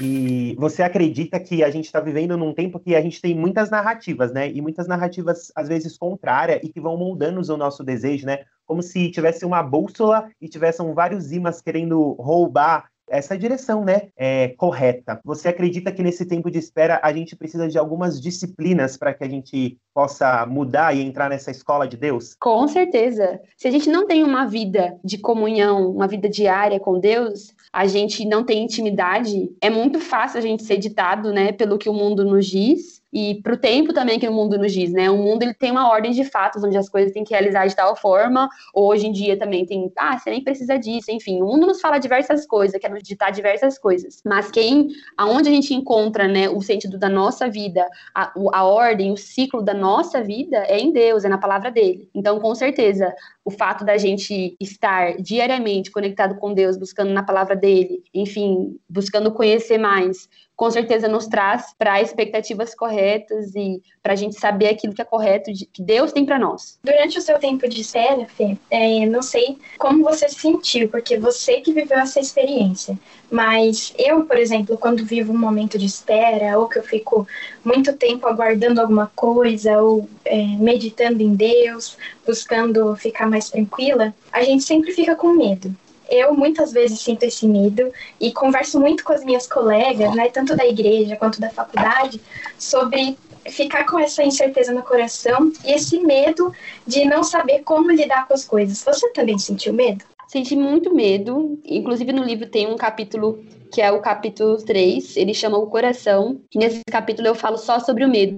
E 0.00 0.54
você 0.56 0.82
acredita 0.82 1.40
que 1.40 1.64
a 1.64 1.70
gente 1.70 1.86
está 1.86 2.00
vivendo 2.00 2.36
num 2.36 2.54
tempo 2.54 2.78
que 2.78 2.94
a 2.94 3.00
gente 3.00 3.20
tem 3.20 3.34
muitas 3.34 3.68
narrativas, 3.68 4.32
né? 4.32 4.50
E 4.50 4.60
muitas 4.62 4.86
narrativas, 4.86 5.50
às 5.56 5.66
vezes, 5.66 5.98
contrárias 5.98 6.60
e 6.62 6.68
que 6.68 6.80
vão 6.80 6.96
moldando 6.96 7.40
o 7.40 7.56
nosso 7.56 7.82
desejo, 7.82 8.24
né? 8.24 8.44
Como 8.64 8.80
se 8.80 9.10
tivesse 9.10 9.44
uma 9.44 9.62
bússola 9.62 10.28
e 10.40 10.48
tivessem 10.48 10.94
vários 10.94 11.32
imãs 11.32 11.60
querendo 11.60 12.12
roubar 12.12 12.88
essa 13.10 13.36
direção, 13.36 13.84
né, 13.84 14.08
é, 14.16 14.48
correta. 14.48 15.20
Você 15.24 15.48
acredita 15.48 15.92
que 15.92 16.02
nesse 16.02 16.26
tempo 16.26 16.50
de 16.50 16.58
espera 16.58 17.00
a 17.02 17.12
gente 17.12 17.36
precisa 17.36 17.68
de 17.68 17.78
algumas 17.78 18.20
disciplinas 18.20 18.96
para 18.96 19.14
que 19.14 19.24
a 19.24 19.28
gente 19.28 19.78
possa 19.94 20.46
mudar 20.46 20.94
e 20.94 21.02
entrar 21.02 21.28
nessa 21.28 21.50
escola 21.50 21.86
de 21.86 21.96
Deus? 21.96 22.34
Com 22.40 22.68
certeza. 22.68 23.40
Se 23.56 23.66
a 23.66 23.70
gente 23.70 23.88
não 23.90 24.06
tem 24.06 24.22
uma 24.22 24.46
vida 24.46 24.98
de 25.04 25.18
comunhão, 25.18 25.90
uma 25.90 26.06
vida 26.06 26.28
diária 26.28 26.78
com 26.78 26.98
Deus, 26.98 27.54
a 27.72 27.86
gente 27.86 28.24
não 28.24 28.44
tem 28.44 28.62
intimidade, 28.62 29.50
é 29.60 29.70
muito 29.70 30.00
fácil 30.00 30.38
a 30.38 30.42
gente 30.42 30.62
ser 30.62 30.78
ditado, 30.78 31.32
né, 31.32 31.52
pelo 31.52 31.78
que 31.78 31.88
o 31.88 31.94
mundo 31.94 32.24
nos 32.24 32.46
diz 32.46 32.97
e 33.12 33.40
para 33.42 33.54
o 33.54 33.56
tempo 33.56 33.92
também 33.92 34.18
que 34.18 34.28
o 34.28 34.32
mundo 34.32 34.58
nos 34.58 34.72
diz, 34.72 34.92
né? 34.92 35.10
O 35.10 35.16
mundo 35.16 35.42
ele 35.42 35.54
tem 35.54 35.70
uma 35.70 35.88
ordem 35.88 36.12
de 36.12 36.24
fatos 36.24 36.62
onde 36.62 36.76
as 36.76 36.88
coisas 36.88 37.12
têm 37.12 37.24
que 37.24 37.32
realizar 37.32 37.66
de 37.66 37.74
tal 37.74 37.96
forma. 37.96 38.48
Hoje 38.74 39.06
em 39.06 39.12
dia 39.12 39.38
também 39.38 39.64
tem, 39.64 39.90
ah, 39.96 40.18
você 40.18 40.30
nem 40.30 40.44
precisa 40.44 40.78
disso, 40.78 41.10
enfim. 41.10 41.40
O 41.40 41.46
mundo 41.46 41.66
nos 41.66 41.80
fala 41.80 41.98
diversas 41.98 42.46
coisas, 42.46 42.78
quer 42.78 42.90
nos 42.90 43.02
ditar 43.02 43.32
diversas 43.32 43.78
coisas. 43.78 44.20
Mas 44.24 44.50
quem, 44.50 44.88
aonde 45.16 45.48
a 45.48 45.52
gente 45.52 45.72
encontra, 45.72 46.28
né, 46.28 46.48
o 46.50 46.60
sentido 46.60 46.98
da 46.98 47.08
nossa 47.08 47.48
vida, 47.48 47.86
a, 48.14 48.32
a 48.52 48.64
ordem, 48.64 49.12
o 49.12 49.16
ciclo 49.16 49.62
da 49.62 49.74
nossa 49.74 50.22
vida 50.22 50.58
é 50.68 50.78
em 50.78 50.92
Deus, 50.92 51.24
é 51.24 51.28
na 51.28 51.38
palavra 51.38 51.70
dele. 51.70 52.10
Então, 52.14 52.38
com 52.38 52.54
certeza, 52.54 53.14
o 53.44 53.50
fato 53.50 53.84
da 53.84 53.96
gente 53.96 54.54
estar 54.60 55.16
diariamente 55.16 55.90
conectado 55.90 56.34
com 56.36 56.52
Deus, 56.52 56.76
buscando 56.76 57.10
na 57.10 57.22
palavra 57.22 57.56
dele, 57.56 58.02
enfim, 58.12 58.78
buscando 58.88 59.32
conhecer 59.32 59.78
mais, 59.78 60.28
com 60.58 60.72
certeza 60.72 61.06
nos 61.06 61.28
traz 61.28 61.72
para 61.78 62.02
expectativas 62.02 62.74
corretas 62.74 63.54
e 63.54 63.80
para 64.02 64.14
a 64.14 64.16
gente 64.16 64.40
saber 64.40 64.70
aquilo 64.70 64.92
que 64.92 65.00
é 65.00 65.04
correto, 65.04 65.52
que 65.72 65.80
Deus 65.80 66.10
tem 66.10 66.26
para 66.26 66.36
nós. 66.36 66.80
Durante 66.82 67.16
o 67.16 67.22
seu 67.22 67.38
tempo 67.38 67.68
de 67.68 67.80
espera, 67.80 68.26
Fê, 68.26 68.58
é, 68.68 69.06
não 69.06 69.22
sei 69.22 69.56
como 69.78 70.02
você 70.02 70.28
se 70.28 70.40
sentiu, 70.40 70.88
porque 70.88 71.16
você 71.16 71.60
que 71.60 71.72
viveu 71.72 72.00
essa 72.00 72.18
experiência. 72.18 72.98
Mas 73.30 73.94
eu, 73.96 74.24
por 74.24 74.36
exemplo, 74.36 74.76
quando 74.76 75.04
vivo 75.04 75.32
um 75.32 75.38
momento 75.38 75.78
de 75.78 75.86
espera, 75.86 76.58
ou 76.58 76.68
que 76.68 76.80
eu 76.80 76.82
fico 76.82 77.24
muito 77.64 77.92
tempo 77.92 78.26
aguardando 78.26 78.80
alguma 78.80 79.12
coisa, 79.14 79.80
ou 79.80 80.08
é, 80.24 80.42
meditando 80.58 81.22
em 81.22 81.36
Deus, 81.36 81.96
buscando 82.26 82.96
ficar 82.96 83.30
mais 83.30 83.48
tranquila, 83.48 84.12
a 84.32 84.42
gente 84.42 84.64
sempre 84.64 84.90
fica 84.90 85.14
com 85.14 85.28
medo 85.28 85.72
eu 86.08 86.34
muitas 86.34 86.72
vezes 86.72 87.00
sinto 87.00 87.22
esse 87.22 87.46
medo 87.46 87.92
e 88.20 88.32
converso 88.32 88.80
muito 88.80 89.04
com 89.04 89.12
as 89.12 89.24
minhas 89.24 89.46
colegas, 89.46 90.14
né, 90.14 90.28
tanto 90.28 90.56
da 90.56 90.66
igreja 90.66 91.16
quanto 91.16 91.40
da 91.40 91.50
faculdade, 91.50 92.20
sobre 92.58 93.16
ficar 93.50 93.84
com 93.84 93.98
essa 93.98 94.22
incerteza 94.22 94.72
no 94.72 94.82
coração 94.82 95.52
e 95.64 95.72
esse 95.72 95.98
medo 96.00 96.52
de 96.86 97.04
não 97.04 97.22
saber 97.22 97.60
como 97.60 97.90
lidar 97.90 98.26
com 98.26 98.34
as 98.34 98.44
coisas. 98.44 98.82
Você 98.82 99.10
também 99.10 99.38
sentiu 99.38 99.72
medo? 99.72 100.04
Senti 100.26 100.54
muito 100.54 100.94
medo. 100.94 101.58
Inclusive, 101.64 102.12
no 102.12 102.22
livro 102.22 102.46
tem 102.46 102.66
um 102.66 102.76
capítulo 102.76 103.42
que 103.72 103.80
é 103.82 103.90
o 103.92 104.00
capítulo 104.00 104.56
3, 104.56 105.16
ele 105.16 105.34
chama 105.34 105.58
O 105.58 105.66
Coração. 105.66 106.40
E 106.54 106.58
nesse 106.58 106.80
capítulo 106.90 107.28
eu 107.28 107.34
falo 107.34 107.58
só 107.58 107.80
sobre 107.80 108.04
o 108.04 108.08
medo 108.08 108.36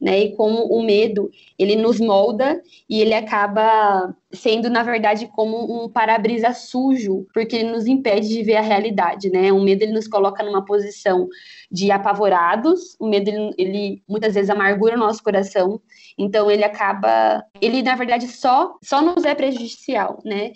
né? 0.00 0.20
E 0.20 0.36
como 0.36 0.64
o 0.64 0.82
medo, 0.82 1.30
ele 1.58 1.74
nos 1.76 1.98
molda 1.98 2.60
e 2.88 3.00
ele 3.00 3.14
acaba 3.14 4.14
sendo, 4.30 4.68
na 4.68 4.82
verdade, 4.82 5.26
como 5.34 5.84
um 5.84 5.88
para-brisa 5.88 6.52
sujo, 6.52 7.26
porque 7.32 7.56
ele 7.56 7.70
nos 7.70 7.86
impede 7.86 8.28
de 8.28 8.42
ver 8.42 8.56
a 8.56 8.60
realidade, 8.60 9.30
né? 9.30 9.52
O 9.52 9.60
medo, 9.60 9.82
ele 9.82 9.92
nos 9.92 10.06
coloca 10.06 10.42
numa 10.42 10.64
posição 10.64 11.28
de 11.70 11.90
apavorados, 11.90 12.96
o 13.00 13.08
medo, 13.08 13.30
ele, 13.30 13.54
ele 13.58 14.02
muitas 14.08 14.34
vezes 14.34 14.50
amargura 14.50 14.96
o 14.96 14.98
nosso 14.98 15.22
coração, 15.22 15.80
então 16.18 16.50
ele 16.50 16.64
acaba, 16.64 17.42
ele, 17.60 17.82
na 17.82 17.94
verdade, 17.94 18.28
só, 18.28 18.76
só 18.82 19.00
nos 19.00 19.24
é 19.24 19.34
prejudicial, 19.34 20.20
né? 20.24 20.52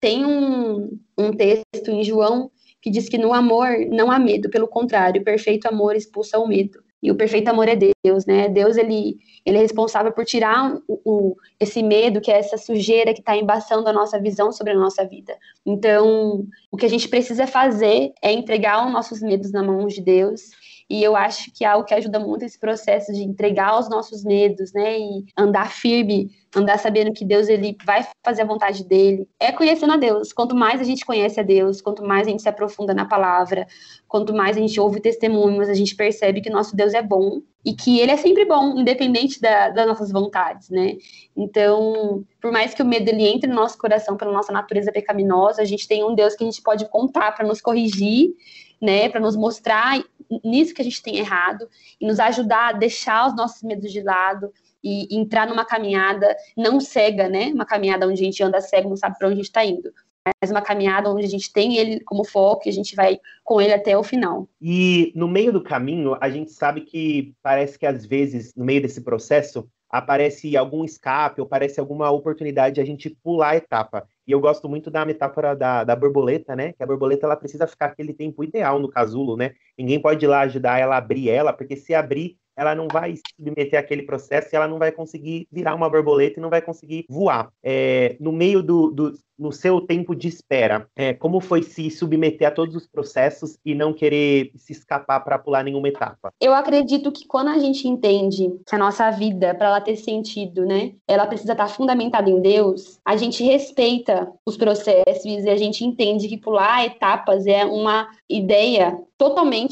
Tem 0.00 0.24
um, 0.24 0.98
um 1.18 1.32
texto 1.32 1.88
em 1.88 2.04
João 2.04 2.50
que 2.80 2.90
diz 2.90 3.08
que 3.08 3.16
no 3.16 3.32
amor 3.32 3.68
não 3.88 4.10
há 4.10 4.18
medo, 4.18 4.50
pelo 4.50 4.68
contrário, 4.68 5.22
o 5.22 5.24
perfeito 5.24 5.66
amor 5.66 5.96
expulsa 5.96 6.38
o 6.38 6.46
medo. 6.46 6.84
E 7.04 7.10
o 7.10 7.14
perfeito 7.14 7.48
amor 7.48 7.68
é 7.68 7.76
Deus, 7.76 8.24
né? 8.24 8.48
Deus 8.48 8.78
ele, 8.78 9.18
ele 9.44 9.58
é 9.58 9.60
responsável 9.60 10.10
por 10.10 10.24
tirar 10.24 10.74
o, 10.88 11.00
o 11.04 11.36
esse 11.60 11.82
medo, 11.82 12.18
que 12.18 12.32
é 12.32 12.38
essa 12.38 12.56
sujeira 12.56 13.12
que 13.12 13.20
está 13.20 13.36
embaçando 13.36 13.86
a 13.86 13.92
nossa 13.92 14.18
visão 14.18 14.50
sobre 14.50 14.72
a 14.72 14.78
nossa 14.78 15.04
vida. 15.04 15.36
Então, 15.66 16.46
o 16.72 16.78
que 16.78 16.86
a 16.86 16.88
gente 16.88 17.06
precisa 17.06 17.46
fazer 17.46 18.14
é 18.22 18.32
entregar 18.32 18.86
os 18.86 18.90
nossos 18.90 19.20
medos 19.20 19.52
na 19.52 19.62
mão 19.62 19.86
de 19.86 20.00
Deus 20.00 20.50
e 20.88 21.02
eu 21.02 21.16
acho 21.16 21.50
que 21.52 21.64
é 21.64 21.68
algo 21.68 21.86
que 21.86 21.94
ajuda 21.94 22.18
muito 22.18 22.44
esse 22.44 22.58
processo 22.58 23.12
de 23.12 23.22
entregar 23.22 23.78
os 23.78 23.88
nossos 23.88 24.22
medos, 24.22 24.72
né? 24.72 24.98
E 24.98 25.24
andar 25.36 25.70
firme, 25.70 26.30
andar 26.54 26.78
sabendo 26.78 27.12
que 27.12 27.24
Deus 27.24 27.48
ele 27.48 27.76
vai 27.84 28.06
fazer 28.22 28.42
a 28.42 28.46
vontade 28.46 28.84
dele. 28.84 29.26
É 29.40 29.50
conhecendo 29.50 29.94
a 29.94 29.96
Deus. 29.96 30.32
Quanto 30.32 30.54
mais 30.54 30.80
a 30.80 30.84
gente 30.84 31.04
conhece 31.04 31.40
a 31.40 31.42
Deus, 31.42 31.80
quanto 31.80 32.04
mais 32.04 32.26
a 32.26 32.30
gente 32.30 32.42
se 32.42 32.48
aprofunda 32.48 32.92
na 32.92 33.06
palavra, 33.06 33.66
quanto 34.06 34.34
mais 34.34 34.58
a 34.58 34.60
gente 34.60 34.78
ouve 34.78 35.00
testemunhos, 35.00 35.70
a 35.70 35.74
gente 35.74 35.96
percebe 35.96 36.42
que 36.42 36.50
nosso 36.50 36.76
Deus 36.76 36.92
é 36.92 37.02
bom 37.02 37.40
e 37.64 37.72
que 37.72 37.98
ele 37.98 38.12
é 38.12 38.16
sempre 38.18 38.44
bom, 38.44 38.78
independente 38.78 39.40
da, 39.40 39.70
das 39.70 39.86
nossas 39.86 40.12
vontades, 40.12 40.68
né? 40.68 40.98
Então, 41.34 42.22
por 42.42 42.52
mais 42.52 42.74
que 42.74 42.82
o 42.82 42.86
medo 42.86 43.08
ele 43.08 43.26
entre 43.26 43.48
no 43.48 43.56
nosso 43.56 43.78
coração 43.78 44.18
pela 44.18 44.30
nossa 44.30 44.52
natureza 44.52 44.92
pecaminosa, 44.92 45.62
a 45.62 45.64
gente 45.64 45.88
tem 45.88 46.04
um 46.04 46.14
Deus 46.14 46.34
que 46.34 46.44
a 46.44 46.46
gente 46.46 46.60
pode 46.60 46.86
contar 46.90 47.32
para 47.32 47.46
nos 47.46 47.62
corrigir 47.62 48.34
né, 48.84 49.08
para 49.08 49.20
nos 49.20 49.34
mostrar 49.34 49.98
nisso 50.44 50.74
que 50.74 50.82
a 50.82 50.84
gente 50.84 51.02
tem 51.02 51.16
errado 51.16 51.68
e 52.00 52.06
nos 52.06 52.18
ajudar 52.18 52.68
a 52.68 52.72
deixar 52.72 53.28
os 53.28 53.36
nossos 53.36 53.62
medos 53.62 53.92
de 53.92 54.02
lado 54.02 54.52
e, 54.82 55.16
entrar 55.16 55.46
numa 55.46 55.64
caminhada 55.64 56.36
não 56.56 56.80
cega, 56.80 57.28
né, 57.28 57.46
uma 57.54 57.64
caminhada 57.64 58.06
onde 58.06 58.22
a 58.22 58.24
gente 58.24 58.42
anda 58.42 58.60
cego, 58.60 58.88
não 58.88 58.96
sabe 58.96 59.18
para 59.18 59.28
onde 59.28 59.34
a 59.34 59.36
gente 59.36 59.46
está 59.46 59.64
indo, 59.64 59.90
mas 60.40 60.50
uma 60.50 60.62
caminhada 60.62 61.10
onde 61.10 61.24
a 61.24 61.28
gente 61.28 61.52
tem 61.52 61.76
ele 61.76 62.00
como 62.00 62.24
foco 62.24 62.62
e 62.66 62.70
a 62.70 62.72
gente 62.72 62.94
vai 62.94 63.18
com 63.42 63.60
ele 63.60 63.72
até 63.72 63.96
o 63.96 64.02
final. 64.02 64.48
E 64.60 65.12
no 65.14 65.28
meio 65.28 65.52
do 65.52 65.62
caminho, 65.62 66.16
a 66.20 66.30
gente 66.30 66.50
sabe 66.50 66.82
que 66.82 67.34
parece 67.42 67.78
que 67.78 67.86
às 67.86 68.06
vezes, 68.06 68.54
no 68.54 68.64
meio 68.64 68.80
desse 68.80 69.02
processo, 69.02 69.68
aparece 69.90 70.56
algum 70.56 70.84
escape 70.84 71.40
ou 71.40 71.46
parece 71.46 71.78
alguma 71.78 72.10
oportunidade 72.10 72.74
de 72.74 72.80
a 72.80 72.84
gente 72.84 73.10
pular 73.22 73.50
a 73.50 73.56
etapa. 73.56 74.08
E 74.26 74.32
eu 74.32 74.40
gosto 74.40 74.68
muito 74.68 74.90
da 74.90 75.04
metáfora 75.04 75.54
da, 75.54 75.84
da 75.84 75.94
borboleta, 75.94 76.56
né? 76.56 76.72
Que 76.72 76.82
a 76.82 76.86
borboleta 76.86 77.26
ela 77.26 77.36
precisa 77.36 77.66
ficar 77.66 77.86
aquele 77.86 78.12
tempo 78.12 78.42
ideal 78.42 78.80
no 78.80 78.88
casulo, 78.88 79.36
né? 79.36 79.52
Ninguém 79.78 80.00
pode 80.00 80.24
ir 80.24 80.28
lá 80.28 80.40
ajudar 80.40 80.78
ela 80.78 80.94
a 80.94 80.98
abrir 80.98 81.30
ela, 81.30 81.52
porque 81.52 81.76
se 81.76 81.94
abrir, 81.94 82.36
ela 82.56 82.74
não 82.74 82.86
vai 82.90 83.14
submeter 83.36 83.78
aquele 83.78 84.02
processo 84.02 84.48
e 84.52 84.56
ela 84.56 84.68
não 84.68 84.78
vai 84.78 84.92
conseguir 84.92 85.46
virar 85.50 85.74
uma 85.74 85.90
borboleta 85.90 86.38
e 86.38 86.42
não 86.42 86.50
vai 86.50 86.62
conseguir 86.62 87.04
voar. 87.08 87.50
É, 87.62 88.16
no 88.20 88.32
meio 88.32 88.62
do, 88.62 88.90
do, 88.90 89.12
no 89.38 89.52
seu 89.52 89.80
tempo 89.80 90.14
de 90.14 90.28
espera, 90.28 90.88
é, 90.94 91.12
como 91.12 91.40
foi 91.40 91.62
se 91.62 91.90
submeter 91.90 92.48
a 92.48 92.50
todos 92.50 92.74
os 92.76 92.86
processos 92.86 93.58
e 93.64 93.74
não 93.74 93.92
querer 93.92 94.50
se 94.56 94.72
escapar 94.72 95.20
para 95.20 95.38
pular 95.38 95.64
nenhuma 95.64 95.88
etapa? 95.88 96.32
Eu 96.40 96.54
acredito 96.54 97.10
que 97.10 97.26
quando 97.26 97.48
a 97.48 97.58
gente 97.58 97.88
entende 97.88 98.48
que 98.66 98.74
a 98.74 98.78
nossa 98.78 99.10
vida, 99.10 99.54
para 99.54 99.66
ela 99.68 99.80
ter 99.80 99.96
sentido, 99.96 100.64
né, 100.64 100.92
ela 101.08 101.26
precisa 101.26 101.52
estar 101.52 101.68
fundamentada 101.68 102.30
em 102.30 102.40
Deus, 102.40 103.00
a 103.04 103.16
gente 103.16 103.42
respeita 103.42 104.30
os 104.46 104.56
processos 104.56 105.24
e 105.24 105.48
a 105.48 105.56
gente 105.56 105.84
entende 105.84 106.28
que 106.28 106.38
pular 106.38 106.84
etapas 106.84 107.46
é 107.46 107.64
uma 107.64 108.08
ideia 108.28 108.96
totalmente 109.16 109.63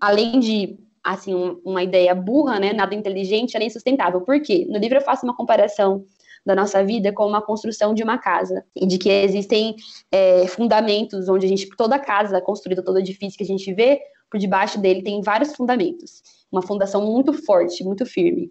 além 0.00 0.40
de 0.40 0.78
assim, 1.02 1.34
uma 1.64 1.82
ideia 1.82 2.14
burra, 2.14 2.60
né, 2.60 2.72
nada 2.72 2.94
inteligente, 2.94 3.54
ela 3.54 3.64
é 3.64 3.66
insustentável. 3.66 4.20
Por 4.20 4.40
quê? 4.42 4.66
No 4.68 4.78
livro 4.78 4.98
eu 4.98 5.02
faço 5.02 5.24
uma 5.24 5.34
comparação 5.34 6.04
da 6.44 6.54
nossa 6.54 6.84
vida 6.84 7.12
com 7.12 7.26
uma 7.26 7.42
construção 7.42 7.92
de 7.94 8.02
uma 8.02 8.18
casa, 8.18 8.64
e 8.74 8.86
de 8.86 8.98
que 8.98 9.10
existem 9.10 9.76
é, 10.10 10.46
fundamentos 10.46 11.28
onde 11.28 11.46
a 11.46 11.48
gente, 11.48 11.68
toda 11.76 11.98
casa 11.98 12.40
construída, 12.40 12.82
todo 12.82 12.98
edifício 12.98 13.36
que 13.36 13.44
a 13.44 13.46
gente 13.46 13.72
vê, 13.74 14.00
por 14.30 14.38
debaixo 14.38 14.78
dele 14.78 15.02
tem 15.02 15.20
vários 15.20 15.54
fundamentos, 15.54 16.22
uma 16.50 16.62
fundação 16.62 17.04
muito 17.04 17.32
forte, 17.32 17.84
muito 17.84 18.06
firme. 18.06 18.50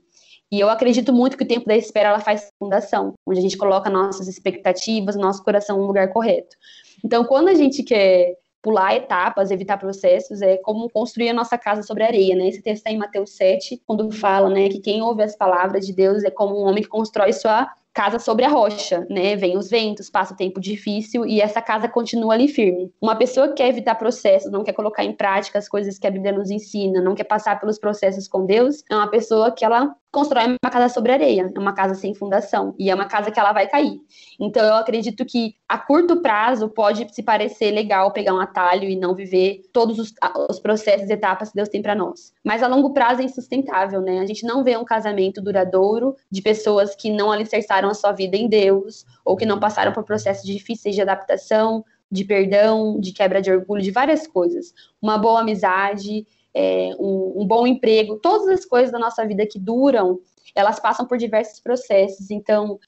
E 0.52 0.60
eu 0.60 0.70
acredito 0.70 1.14
muito 1.14 1.38
que 1.38 1.44
o 1.44 1.48
tempo 1.48 1.68
da 1.68 1.78
espera 1.78 2.10
ela 2.10 2.20
faz 2.20 2.52
fundação, 2.58 3.14
onde 3.26 3.40
a 3.40 3.42
gente 3.42 3.58
coloca 3.58 3.90
nossas 3.90 4.28
expectativas, 4.28 5.16
nosso 5.16 5.44
coração 5.44 5.78
no 5.78 5.86
lugar 5.86 6.12
correto. 6.12 6.56
Então, 7.04 7.24
quando 7.24 7.50
a 7.50 7.54
gente 7.54 7.84
quer 7.84 8.36
pular 8.62 8.95
etapas, 8.95 9.52
evitar 9.52 9.78
processos, 9.78 10.41
é 10.41 10.58
como 10.58 10.89
construir 10.89 11.30
a 11.30 11.34
nossa 11.34 11.58
casa 11.58 11.82
sobre 11.84 12.04
areia, 12.04 12.36
né? 12.36 12.48
Esse 12.48 12.62
texto 12.62 12.80
está 12.80 12.91
em 12.91 12.98
Mateus 12.98 13.36
7, 13.36 13.82
quando 13.86 14.12
fala, 14.12 14.50
né, 14.50 14.69
que 14.69 14.80
quem 14.80 15.02
ouve 15.02 15.24
as 15.24 15.36
palavras 15.36 15.86
de 15.86 15.93
Deus 15.93 16.24
é 16.24 16.32
como 16.32 16.60
um 16.60 16.67
homem 16.67 16.84
que 16.84 16.89
constrói 16.89 17.32
sua 17.32 17.72
casa 17.93 18.19
sobre 18.19 18.45
a 18.45 18.49
rocha, 18.49 19.06
né? 19.10 19.36
Vem 19.36 19.58
os 19.58 19.69
ventos, 19.69 20.10
passa 20.10 20.34
o 20.34 20.38
tempo 20.38 20.60
difícil 20.60 21.25
e 21.25 21.41
essa 21.41 21.62
casa 21.62 21.88
continua 21.88 22.34
ali 22.34 22.47
firme. 22.47 22.91
Uma 23.02 23.15
pessoa 23.15 23.49
que 23.49 23.56
quer 23.56 23.69
evitar 23.69 23.95
processos, 23.95 24.52
não 24.52 24.63
quer 24.63 24.73
colocar 24.73 25.04
em 25.04 25.13
prática 25.13 25.60
as 25.60 25.67
coisas 25.67 25.97
que 25.97 26.08
a 26.08 26.12
Bíblia 26.12 26.32
nos 26.32 26.49
ensina, 26.49 27.02
não 27.02 27.15
quer 27.15 27.25
passar 27.25 27.60
pelos 27.60 27.80
processos 27.80 28.28
com 28.28 28.45
Deus, 28.45 28.84
é 28.89 28.95
uma 28.95 29.10
pessoa 29.10 29.52
que 29.52 29.65
ela 29.65 29.93
constrói 30.12 30.45
uma 30.63 30.71
casa 30.71 30.89
sobre 30.89 31.12
areia, 31.12 31.52
é 31.54 31.60
uma 31.60 31.73
casa 31.73 31.93
sem 31.93 32.15
fundação 32.15 32.73
e 32.80 32.89
é 32.89 32.95
uma 32.95 33.06
casa 33.06 33.32
que 33.32 33.39
ela 33.39 33.54
vai 33.54 33.67
cair. 33.67 33.99
Então 34.39 34.65
eu 34.65 34.75
acredito 34.75 35.25
que 35.25 35.56
a 35.67 35.78
curto 35.78 36.21
prazo 36.21 36.67
pode 36.69 37.13
se 37.13 37.21
parecer 37.21 37.71
legal 37.71 38.12
pegar 38.12 38.34
um 38.34 38.39
atalho 38.39 38.89
e 38.89 38.95
não 38.95 39.13
viver 39.13 39.62
todos 39.71 39.99
os, 39.99 40.13
os 40.49 40.60
processos 40.60 41.10
e 41.10 41.13
etapas 41.13 41.49
que 41.49 41.56
Deus 41.56 41.69
tem 41.69 41.82
para 41.82 41.93
nós. 41.93 42.34
Mas 42.43 42.63
a 42.63 42.67
longo 42.67 42.91
prazo 42.91 43.21
é 43.21 43.25
insustentável, 43.25 44.02
né? 44.02 44.19
A 44.19 44.25
gente 44.25 44.45
não 44.45 44.63
vê 44.63 44.75
um 44.78 44.86
casamento 44.86 45.41
duradouro 45.41 46.15
de 46.32 46.41
pessoas 46.41 46.95
que 46.95 47.12
não 47.12 47.32
alicerçaram 47.32 47.79
a 47.88 47.94
sua 47.94 48.12
vida 48.12 48.36
em 48.36 48.50
Deus 48.50 49.06
ou 49.24 49.38
que 49.38 49.46
não 49.46 49.60
passaram 49.60 49.94
por 49.94 50.04
processos 50.04 50.44
difíceis 50.44 50.96
de 50.96 51.02
adaptação, 51.02 51.86
de 52.12 52.26
perdão, 52.26 53.00
de 53.00 53.13
quebra 53.13 53.42
de 53.42 53.52
orgulho, 53.52 53.82
de 53.82 53.92
várias 53.92 54.26
coisas. 54.26 54.74
Uma 55.02 55.18
boa 55.18 55.42
amizade, 55.42 56.26
é, 56.54 56.92
um, 57.00 57.42
um, 57.42 57.46
bom 57.46 57.68
emprego, 57.68 58.18
todas 58.18 58.48
as 58.48 58.65
coisas 58.65 58.92
da 58.92 59.00
nossa 59.00 59.26
vida 59.26 59.46
que 59.46 59.60
duram, 59.60 60.20
elas 60.56 60.80
passam 60.80 61.06
por 61.06 61.18
diversos 61.18 61.60
processos. 61.60 62.32
Então, 62.32 62.80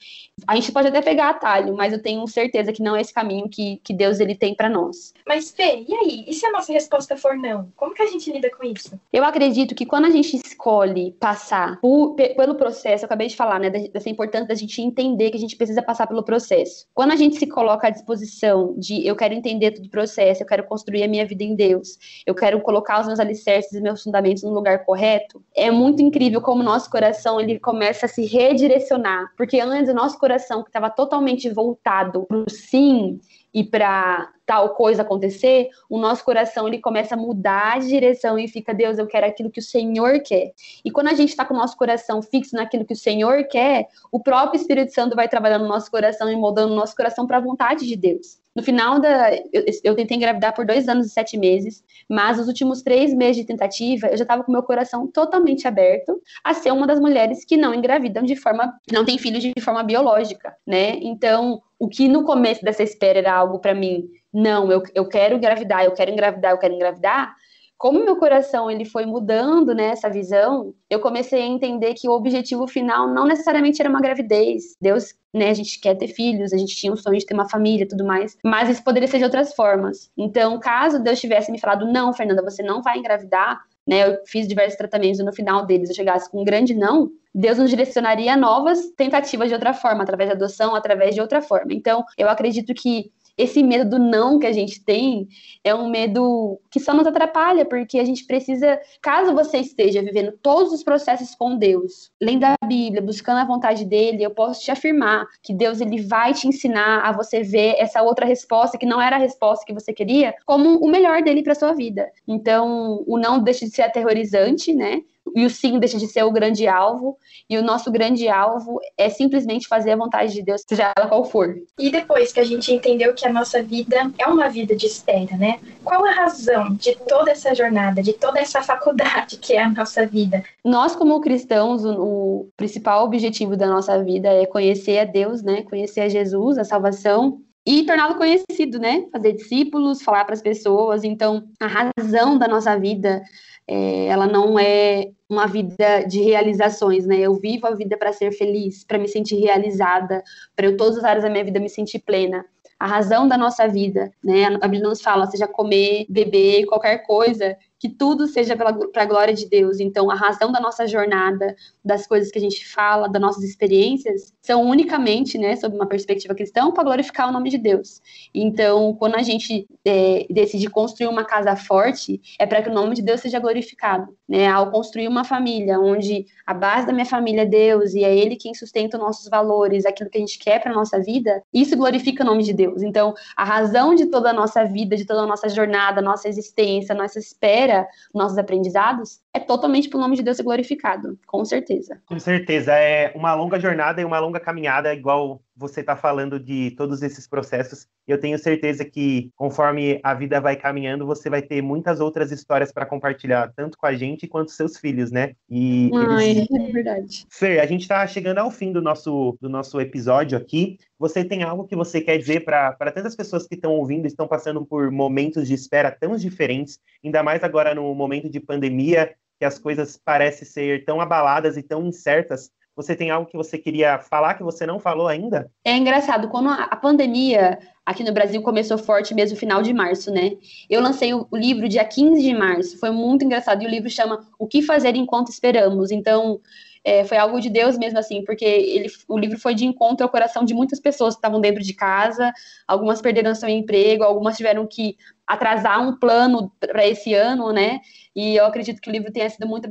a 0.46 0.54
gente 0.54 0.72
pode 0.72 0.88
até 0.88 1.00
pegar 1.00 1.30
atalho, 1.30 1.76
mas 1.76 1.92
eu 1.92 2.02
tenho 2.02 2.26
certeza 2.26 2.72
que 2.72 2.82
não 2.82 2.96
é 2.96 3.00
esse 3.00 3.12
caminho 3.12 3.48
que, 3.48 3.80
que 3.84 3.92
Deus 3.92 4.20
ele 4.20 4.34
tem 4.34 4.54
para 4.54 4.68
nós. 4.68 5.12
Mas 5.26 5.50
Fê, 5.50 5.84
e 5.88 5.94
aí? 5.94 6.24
E 6.26 6.34
se 6.34 6.46
a 6.46 6.52
nossa 6.52 6.72
resposta 6.72 7.16
for 7.16 7.36
não? 7.36 7.72
Como 7.76 7.94
que 7.94 8.02
a 8.02 8.06
gente 8.06 8.30
lida 8.32 8.50
com 8.50 8.64
isso? 8.64 8.98
Eu 9.12 9.24
acredito 9.24 9.74
que 9.74 9.86
quando 9.86 10.06
a 10.06 10.10
gente 10.10 10.36
escolhe 10.36 11.12
passar 11.12 11.80
por, 11.80 12.14
pelo 12.14 12.54
processo, 12.54 13.04
eu 13.04 13.06
acabei 13.06 13.28
de 13.28 13.36
falar, 13.36 13.58
né, 13.58 13.70
dessa 13.70 14.08
importância 14.08 14.48
da 14.48 14.54
gente 14.54 14.80
entender 14.80 15.30
que 15.30 15.36
a 15.36 15.40
gente 15.40 15.56
precisa 15.56 15.82
passar 15.82 16.06
pelo 16.06 16.22
processo. 16.22 16.86
Quando 16.94 17.12
a 17.12 17.16
gente 17.16 17.36
se 17.36 17.46
coloca 17.46 17.86
à 17.86 17.90
disposição 17.90 18.74
de 18.76 19.06
eu 19.06 19.14
quero 19.16 19.34
entender 19.34 19.72
todo 19.72 19.86
o 19.86 19.90
processo, 19.90 20.42
eu 20.42 20.46
quero 20.46 20.64
construir 20.64 21.02
a 21.02 21.08
minha 21.08 21.26
vida 21.26 21.44
em 21.44 21.54
Deus, 21.54 21.98
eu 22.26 22.34
quero 22.34 22.60
colocar 22.60 23.00
os 23.00 23.06
meus 23.06 23.20
alicerces 23.20 23.72
e 23.72 23.80
meus 23.80 24.02
fundamentos 24.02 24.42
no 24.42 24.50
lugar 24.50 24.84
correto, 24.84 25.42
é 25.54 25.70
muito 25.70 26.02
incrível 26.02 26.40
como 26.40 26.62
o 26.62 26.64
nosso 26.64 26.90
coração 26.90 27.40
ele 27.40 27.51
ele 27.52 27.60
começa 27.60 28.06
a 28.06 28.08
se 28.08 28.24
redirecionar, 28.24 29.32
porque 29.36 29.60
antes 29.60 29.90
o 29.90 29.94
nosso 29.94 30.18
coração 30.18 30.62
que 30.62 30.68
estava 30.68 30.90
totalmente 30.90 31.48
voltado 31.48 32.24
para 32.24 32.36
o 32.36 32.50
sim 32.50 33.20
e 33.54 33.62
para 33.62 34.32
tal 34.46 34.70
coisa 34.74 35.02
acontecer, 35.02 35.68
o 35.88 35.98
nosso 35.98 36.24
coração 36.24 36.66
ele 36.66 36.78
começa 36.78 37.14
a 37.14 37.18
mudar 37.18 37.80
de 37.80 37.88
direção 37.88 38.38
e 38.38 38.48
fica, 38.48 38.72
Deus, 38.74 38.98
eu 38.98 39.06
quero 39.06 39.26
aquilo 39.26 39.50
que 39.50 39.60
o 39.60 39.62
Senhor 39.62 40.20
quer. 40.20 40.52
E 40.84 40.90
quando 40.90 41.08
a 41.08 41.14
gente 41.14 41.28
está 41.28 41.44
com 41.44 41.54
o 41.54 41.58
nosso 41.58 41.76
coração 41.76 42.22
fixo 42.22 42.56
naquilo 42.56 42.84
que 42.84 42.94
o 42.94 42.96
Senhor 42.96 43.44
quer, 43.44 43.88
o 44.10 44.20
próprio 44.20 44.58
Espírito 44.58 44.92
Santo 44.92 45.14
vai 45.14 45.28
trabalhando 45.28 45.62
no 45.62 45.68
nosso 45.68 45.90
coração 45.90 46.30
e 46.30 46.36
moldando 46.36 46.72
o 46.72 46.76
nosso 46.76 46.96
coração 46.96 47.26
para 47.26 47.36
a 47.36 47.40
vontade 47.40 47.86
de 47.86 47.96
Deus. 47.96 48.41
No 48.54 48.62
final 48.62 49.00
da. 49.00 49.34
Eu, 49.52 49.64
eu, 49.82 49.96
tentei 49.96 50.16
engravidar 50.16 50.54
por 50.54 50.66
dois 50.66 50.86
anos 50.88 51.06
e 51.06 51.10
sete 51.10 51.38
meses, 51.38 51.82
mas 52.08 52.36
nos 52.36 52.48
últimos 52.48 52.82
três 52.82 53.14
meses 53.14 53.36
de 53.36 53.44
tentativa, 53.44 54.08
eu 54.08 54.16
já 54.16 54.24
estava 54.24 54.44
com 54.44 54.52
meu 54.52 54.62
coração 54.62 55.06
totalmente 55.06 55.66
aberto 55.66 56.20
a 56.44 56.52
ser 56.52 56.70
uma 56.70 56.86
das 56.86 57.00
mulheres 57.00 57.44
que 57.44 57.56
não 57.56 57.74
engravidam 57.74 58.22
de 58.22 58.36
forma. 58.36 58.72
não 58.92 59.04
tem 59.04 59.16
filhos 59.16 59.42
de 59.42 59.52
forma 59.60 59.82
biológica, 59.82 60.54
né? 60.66 60.98
Então, 61.00 61.62
o 61.78 61.88
que 61.88 62.08
no 62.08 62.24
começo 62.24 62.62
dessa 62.62 62.82
espera 62.82 63.18
era 63.18 63.32
algo 63.32 63.58
para 63.58 63.74
mim, 63.74 64.08
não, 64.32 64.70
eu, 64.70 64.82
eu 64.94 65.08
quero 65.08 65.36
engravidar, 65.36 65.84
eu 65.84 65.92
quero 65.92 66.10
engravidar, 66.10 66.52
eu 66.52 66.58
quero 66.58 66.74
engravidar, 66.74 67.34
como 67.82 68.04
meu 68.04 68.14
coração 68.14 68.70
ele 68.70 68.84
foi 68.84 69.04
mudando 69.04 69.74
nessa 69.74 70.06
né, 70.06 70.14
visão, 70.14 70.72
eu 70.88 71.00
comecei 71.00 71.42
a 71.42 71.46
entender 71.46 71.94
que 71.94 72.08
o 72.08 72.12
objetivo 72.12 72.68
final 72.68 73.12
não 73.12 73.26
necessariamente 73.26 73.82
era 73.82 73.90
uma 73.90 74.00
gravidez. 74.00 74.76
Deus, 74.80 75.16
né, 75.34 75.50
a 75.50 75.52
gente 75.52 75.80
quer 75.80 75.96
ter 75.96 76.06
filhos, 76.06 76.52
a 76.52 76.56
gente 76.56 76.76
tinha 76.76 76.92
um 76.92 76.96
sonho 76.96 77.18
de 77.18 77.26
ter 77.26 77.34
uma 77.34 77.48
família, 77.48 77.84
tudo 77.88 78.04
mais, 78.04 78.38
mas 78.44 78.68
isso 78.68 78.84
poderia 78.84 79.08
ser 79.08 79.18
de 79.18 79.24
outras 79.24 79.52
formas. 79.52 80.08
Então, 80.16 80.60
caso 80.60 81.02
Deus 81.02 81.20
tivesse 81.20 81.50
me 81.50 81.58
falado 81.58 81.84
não, 81.84 82.12
Fernanda, 82.12 82.40
você 82.40 82.62
não 82.62 82.82
vai 82.82 82.98
engravidar, 82.98 83.58
né, 83.84 84.08
eu 84.08 84.18
fiz 84.28 84.46
diversos 84.46 84.78
tratamentos 84.78 85.18
e 85.18 85.24
no 85.24 85.32
final 85.32 85.66
deles 85.66 85.88
eu 85.88 85.96
chegasse 85.96 86.30
com 86.30 86.42
um 86.42 86.44
grande 86.44 86.76
não, 86.76 87.10
Deus 87.34 87.58
nos 87.58 87.68
direcionaria 87.68 88.34
a 88.34 88.36
novas 88.36 88.92
tentativas 88.96 89.48
de 89.48 89.54
outra 89.54 89.74
forma, 89.74 90.04
através 90.04 90.30
da 90.30 90.36
adoção, 90.36 90.76
através 90.76 91.16
de 91.16 91.20
outra 91.20 91.42
forma. 91.42 91.72
Então, 91.72 92.04
eu 92.16 92.28
acredito 92.28 92.72
que 92.74 93.10
esse 93.36 93.62
medo 93.62 93.88
do 93.88 93.98
não 93.98 94.38
que 94.38 94.46
a 94.46 94.52
gente 94.52 94.84
tem 94.84 95.28
é 95.64 95.74
um 95.74 95.88
medo 95.88 96.60
que 96.70 96.80
só 96.80 96.92
nos 96.92 97.06
atrapalha, 97.06 97.64
porque 97.64 97.98
a 97.98 98.04
gente 98.04 98.24
precisa, 98.26 98.78
caso 99.00 99.34
você 99.34 99.58
esteja 99.58 100.02
vivendo 100.02 100.32
todos 100.42 100.72
os 100.72 100.82
processos 100.82 101.34
com 101.34 101.56
Deus, 101.56 102.10
lendo 102.20 102.44
a 102.44 102.56
Bíblia, 102.66 103.02
buscando 103.02 103.38
a 103.38 103.44
vontade 103.44 103.84
dele, 103.84 104.22
eu 104.22 104.30
posso 104.30 104.62
te 104.62 104.70
afirmar 104.70 105.26
que 105.42 105.54
Deus 105.54 105.80
ele 105.80 106.02
vai 106.02 106.34
te 106.34 106.46
ensinar 106.46 107.00
a 107.02 107.12
você 107.12 107.42
ver 107.42 107.76
essa 107.78 108.02
outra 108.02 108.26
resposta 108.26 108.78
que 108.78 108.86
não 108.86 109.00
era 109.00 109.16
a 109.16 109.18
resposta 109.18 109.64
que 109.66 109.74
você 109.74 109.92
queria, 109.92 110.34
como 110.44 110.78
o 110.78 110.88
melhor 110.88 111.22
dele 111.22 111.42
para 111.42 111.54
sua 111.54 111.72
vida. 111.72 112.10
Então, 112.26 113.02
o 113.06 113.18
não 113.18 113.42
deixa 113.42 113.64
de 113.64 113.72
ser 113.72 113.82
aterrorizante, 113.82 114.74
né? 114.74 115.02
E 115.34 115.44
o 115.44 115.50
sim 115.50 115.78
deixa 115.78 115.98
de 115.98 116.06
ser 116.06 116.22
o 116.24 116.30
grande 116.30 116.66
alvo, 116.66 117.16
e 117.48 117.58
o 117.58 117.62
nosso 117.62 117.90
grande 117.90 118.28
alvo 118.28 118.80
é 118.96 119.08
simplesmente 119.08 119.68
fazer 119.68 119.92
a 119.92 119.96
vontade 119.96 120.32
de 120.32 120.42
Deus, 120.42 120.62
seja 120.68 120.92
ela 120.96 121.08
qual 121.08 121.24
for. 121.24 121.54
E 121.78 121.90
depois 121.90 122.32
que 122.32 122.40
a 122.40 122.44
gente 122.44 122.72
entendeu 122.72 123.14
que 123.14 123.26
a 123.26 123.32
nossa 123.32 123.62
vida 123.62 124.10
é 124.18 124.26
uma 124.26 124.48
vida 124.48 124.74
de 124.74 124.86
espera, 124.86 125.36
né? 125.36 125.58
Qual 125.84 126.04
a 126.04 126.10
razão 126.10 126.74
de 126.74 126.94
toda 126.96 127.30
essa 127.30 127.54
jornada, 127.54 128.02
de 128.02 128.12
toda 128.12 128.40
essa 128.40 128.62
faculdade 128.62 129.36
que 129.36 129.54
é 129.54 129.62
a 129.62 129.70
nossa 129.70 130.06
vida? 130.06 130.42
Nós, 130.64 130.94
como 130.94 131.20
cristãos, 131.20 131.84
o, 131.84 131.92
o 131.92 132.48
principal 132.56 133.04
objetivo 133.04 133.56
da 133.56 133.66
nossa 133.66 134.02
vida 134.02 134.28
é 134.28 134.46
conhecer 134.46 134.98
a 134.98 135.04
Deus, 135.04 135.42
né? 135.42 135.62
Conhecer 135.62 136.00
a 136.00 136.08
Jesus, 136.08 136.58
a 136.58 136.64
salvação, 136.64 137.40
e 137.64 137.84
torná-lo 137.84 138.16
conhecido, 138.16 138.78
né? 138.78 139.06
Fazer 139.12 139.32
discípulos, 139.32 140.02
falar 140.02 140.24
para 140.24 140.34
as 140.34 140.42
pessoas. 140.42 141.04
Então, 141.04 141.44
a 141.60 141.66
razão 141.66 142.36
da 142.36 142.48
nossa 142.48 142.76
vida 142.78 143.22
é, 143.66 144.06
ela 144.06 144.26
não 144.26 144.58
é 144.58 145.10
uma 145.28 145.46
vida 145.46 146.02
de 146.04 146.20
realizações, 146.20 147.06
né? 147.06 147.18
Eu 147.18 147.34
vivo 147.34 147.66
a 147.66 147.74
vida 147.74 147.96
para 147.96 148.12
ser 148.12 148.32
feliz, 148.32 148.84
para 148.84 148.98
me 148.98 149.08
sentir 149.08 149.36
realizada, 149.36 150.22
para 150.56 150.66
eu 150.66 150.76
todas 150.76 150.98
as 150.98 151.04
áreas 151.04 151.24
da 151.24 151.30
minha 151.30 151.44
vida 151.44 151.60
me 151.60 151.68
sentir 151.68 152.00
plena. 152.00 152.44
A 152.78 152.86
razão 152.86 153.28
da 153.28 153.38
nossa 153.38 153.68
vida, 153.68 154.10
né? 154.22 154.46
A 154.60 154.68
Bíblia 154.68 154.88
nos 154.88 155.00
fala, 155.00 155.26
seja 155.26 155.46
comer, 155.46 156.04
beber, 156.08 156.66
qualquer 156.66 156.98
coisa, 157.06 157.56
que 157.82 157.88
tudo 157.88 158.28
seja 158.28 158.54
para 158.56 158.68
a 159.02 159.04
glória 159.04 159.34
de 159.34 159.48
Deus. 159.48 159.80
Então, 159.80 160.08
a 160.08 160.14
razão 160.14 160.52
da 160.52 160.60
nossa 160.60 160.86
jornada, 160.86 161.56
das 161.84 162.06
coisas 162.06 162.30
que 162.30 162.38
a 162.38 162.40
gente 162.40 162.64
fala, 162.64 163.08
das 163.08 163.20
nossas 163.20 163.42
experiências, 163.42 164.32
são 164.40 164.62
unicamente, 164.62 165.36
né, 165.36 165.56
sob 165.56 165.74
uma 165.74 165.86
perspectiva 165.86 166.32
cristã, 166.32 166.70
para 166.70 166.84
glorificar 166.84 167.28
o 167.28 167.32
nome 167.32 167.50
de 167.50 167.58
Deus. 167.58 168.00
Então, 168.32 168.94
quando 168.94 169.16
a 169.16 169.22
gente 169.22 169.66
é, 169.84 170.28
decide 170.30 170.70
construir 170.70 171.08
uma 171.08 171.24
casa 171.24 171.56
forte, 171.56 172.20
é 172.38 172.46
para 172.46 172.62
que 172.62 172.68
o 172.68 172.72
nome 172.72 172.94
de 172.94 173.02
Deus 173.02 173.20
seja 173.20 173.40
glorificado. 173.40 174.16
Né? 174.28 174.46
Ao 174.46 174.70
construir 174.70 175.08
uma 175.08 175.24
família 175.24 175.80
onde 175.80 176.26
a 176.46 176.54
base 176.54 176.86
da 176.86 176.92
minha 176.92 177.04
família 177.04 177.42
é 177.42 177.46
Deus 177.46 177.94
e 177.94 178.04
é 178.04 178.16
Ele 178.16 178.36
quem 178.36 178.54
sustenta 178.54 178.96
os 178.96 179.02
nossos 179.02 179.28
valores, 179.28 179.84
aquilo 179.84 180.08
que 180.08 180.18
a 180.18 180.20
gente 180.20 180.38
quer 180.38 180.62
para 180.62 180.72
nossa 180.72 181.00
vida, 181.00 181.42
isso 181.52 181.76
glorifica 181.76 182.22
o 182.22 182.26
nome 182.26 182.44
de 182.44 182.52
Deus. 182.52 182.80
Então, 182.80 183.12
a 183.36 183.44
razão 183.44 183.92
de 183.92 184.06
toda 184.06 184.30
a 184.30 184.32
nossa 184.32 184.64
vida, 184.64 184.94
de 184.94 185.04
toda 185.04 185.22
a 185.22 185.26
nossa 185.26 185.48
jornada, 185.48 186.00
nossa 186.00 186.28
existência, 186.28 186.94
nossa 186.94 187.18
espera, 187.18 187.71
nossos 188.14 188.38
aprendizados, 188.38 189.20
é 189.34 189.40
totalmente 189.40 189.88
para 189.88 189.98
o 189.98 190.00
nome 190.00 190.16
de 190.16 190.22
Deus 190.22 190.36
ser 190.36 190.42
glorificado, 190.42 191.18
com 191.26 191.44
certeza. 191.44 192.00
Com 192.06 192.18
certeza, 192.18 192.72
é 192.74 193.12
uma 193.14 193.34
longa 193.34 193.58
jornada 193.58 194.00
e 194.00 194.04
uma 194.04 194.18
longa 194.18 194.40
caminhada, 194.40 194.94
igual 194.94 195.42
você 195.56 195.80
está 195.80 195.96
falando 195.96 196.40
de 196.40 196.70
todos 196.72 197.02
esses 197.02 197.28
processos. 197.28 197.86
Eu 198.06 198.18
tenho 198.18 198.38
certeza 198.38 198.84
que, 198.84 199.30
conforme 199.36 200.00
a 200.02 200.14
vida 200.14 200.40
vai 200.40 200.56
caminhando, 200.56 201.06
você 201.06 201.28
vai 201.30 201.42
ter 201.42 201.62
muitas 201.62 202.00
outras 202.00 202.32
histórias 202.32 202.72
para 202.72 202.86
compartilhar, 202.86 203.52
tanto 203.54 203.76
com 203.76 203.86
a 203.86 203.94
gente 203.94 204.26
quanto 204.26 204.50
seus 204.50 204.76
filhos, 204.78 205.10
né? 205.10 205.34
E 205.48 205.90
Ai, 205.94 206.30
eles... 206.30 206.50
é 206.50 206.72
verdade. 206.72 207.26
Fer, 207.30 207.60
a 207.60 207.66
gente 207.66 207.82
está 207.82 208.06
chegando 208.06 208.38
ao 208.38 208.50
fim 208.50 208.72
do 208.72 208.82
nosso, 208.82 209.36
do 209.40 209.48
nosso 209.48 209.80
episódio 209.80 210.36
aqui. 210.36 210.78
Você 210.98 211.24
tem 211.24 211.42
algo 211.42 211.66
que 211.66 211.76
você 211.76 212.00
quer 212.00 212.18
dizer 212.18 212.44
para 212.44 212.92
tantas 212.92 213.14
pessoas 213.14 213.46
que 213.46 213.54
estão 213.54 213.72
ouvindo, 213.72 214.06
estão 214.06 214.26
passando 214.26 214.64
por 214.64 214.90
momentos 214.90 215.46
de 215.46 215.54
espera 215.54 215.90
tão 215.90 216.16
diferentes, 216.16 216.78
ainda 217.04 217.22
mais 217.22 217.42
agora 217.44 217.74
no 217.74 217.94
momento 217.94 218.28
de 218.28 218.40
pandemia, 218.40 219.14
que 219.38 219.44
as 219.44 219.58
coisas 219.58 219.96
parecem 219.96 220.46
ser 220.46 220.84
tão 220.84 221.00
abaladas 221.00 221.56
e 221.56 221.62
tão 221.62 221.84
incertas. 221.86 222.50
Você 222.74 222.96
tem 222.96 223.10
algo 223.10 223.28
que 223.28 223.36
você 223.36 223.58
queria 223.58 223.98
falar 223.98 224.34
que 224.34 224.42
você 224.42 224.64
não 224.64 224.80
falou 224.80 225.06
ainda? 225.06 225.50
É 225.64 225.76
engraçado, 225.76 226.28
quando 226.28 226.48
a 226.48 226.76
pandemia 226.76 227.58
aqui 227.84 228.02
no 228.02 228.12
Brasil 228.12 228.40
começou 228.42 228.78
forte 228.78 229.14
mesmo 229.14 229.34
no 229.34 229.40
final 229.40 229.62
de 229.62 229.74
março, 229.74 230.10
né? 230.10 230.32
Eu 230.70 230.80
lancei 230.80 231.12
o 231.12 231.26
livro 231.32 231.68
dia 231.68 231.84
15 231.84 232.22
de 232.22 232.34
março, 232.34 232.78
foi 232.78 232.90
muito 232.90 233.24
engraçado, 233.24 233.62
e 233.62 233.66
o 233.66 233.70
livro 233.70 233.90
chama 233.90 234.26
O 234.38 234.46
que 234.46 234.62
Fazer 234.62 234.96
Enquanto 234.96 235.28
Esperamos. 235.28 235.90
Então, 235.90 236.40
é, 236.84 237.04
foi 237.04 237.16
algo 237.16 237.40
de 237.40 237.48
Deus 237.48 237.78
mesmo, 237.78 237.98
assim, 237.98 238.24
porque 238.24 238.44
ele, 238.44 238.88
o 239.08 239.16
livro 239.18 239.38
foi 239.38 239.54
de 239.54 239.64
encontro 239.64 240.04
ao 240.04 240.10
coração 240.10 240.44
de 240.44 240.52
muitas 240.52 240.80
pessoas 240.80 241.14
que 241.14 241.18
estavam 241.18 241.40
dentro 241.40 241.62
de 241.62 241.74
casa, 241.74 242.32
algumas 242.66 243.00
perderam 243.00 243.34
seu 243.34 243.48
emprego, 243.48 244.02
algumas 244.02 244.36
tiveram 244.36 244.66
que 244.66 244.96
atrasar 245.24 245.80
um 245.80 245.96
plano 245.96 246.52
para 246.58 246.86
esse 246.86 247.14
ano, 247.14 247.52
né? 247.52 247.80
E 248.14 248.36
eu 248.36 248.44
acredito 248.44 248.80
que 248.80 248.90
o 248.90 248.92
livro 248.92 249.12
tenha 249.12 249.30
sido 249.30 249.46
muito 249.46 249.66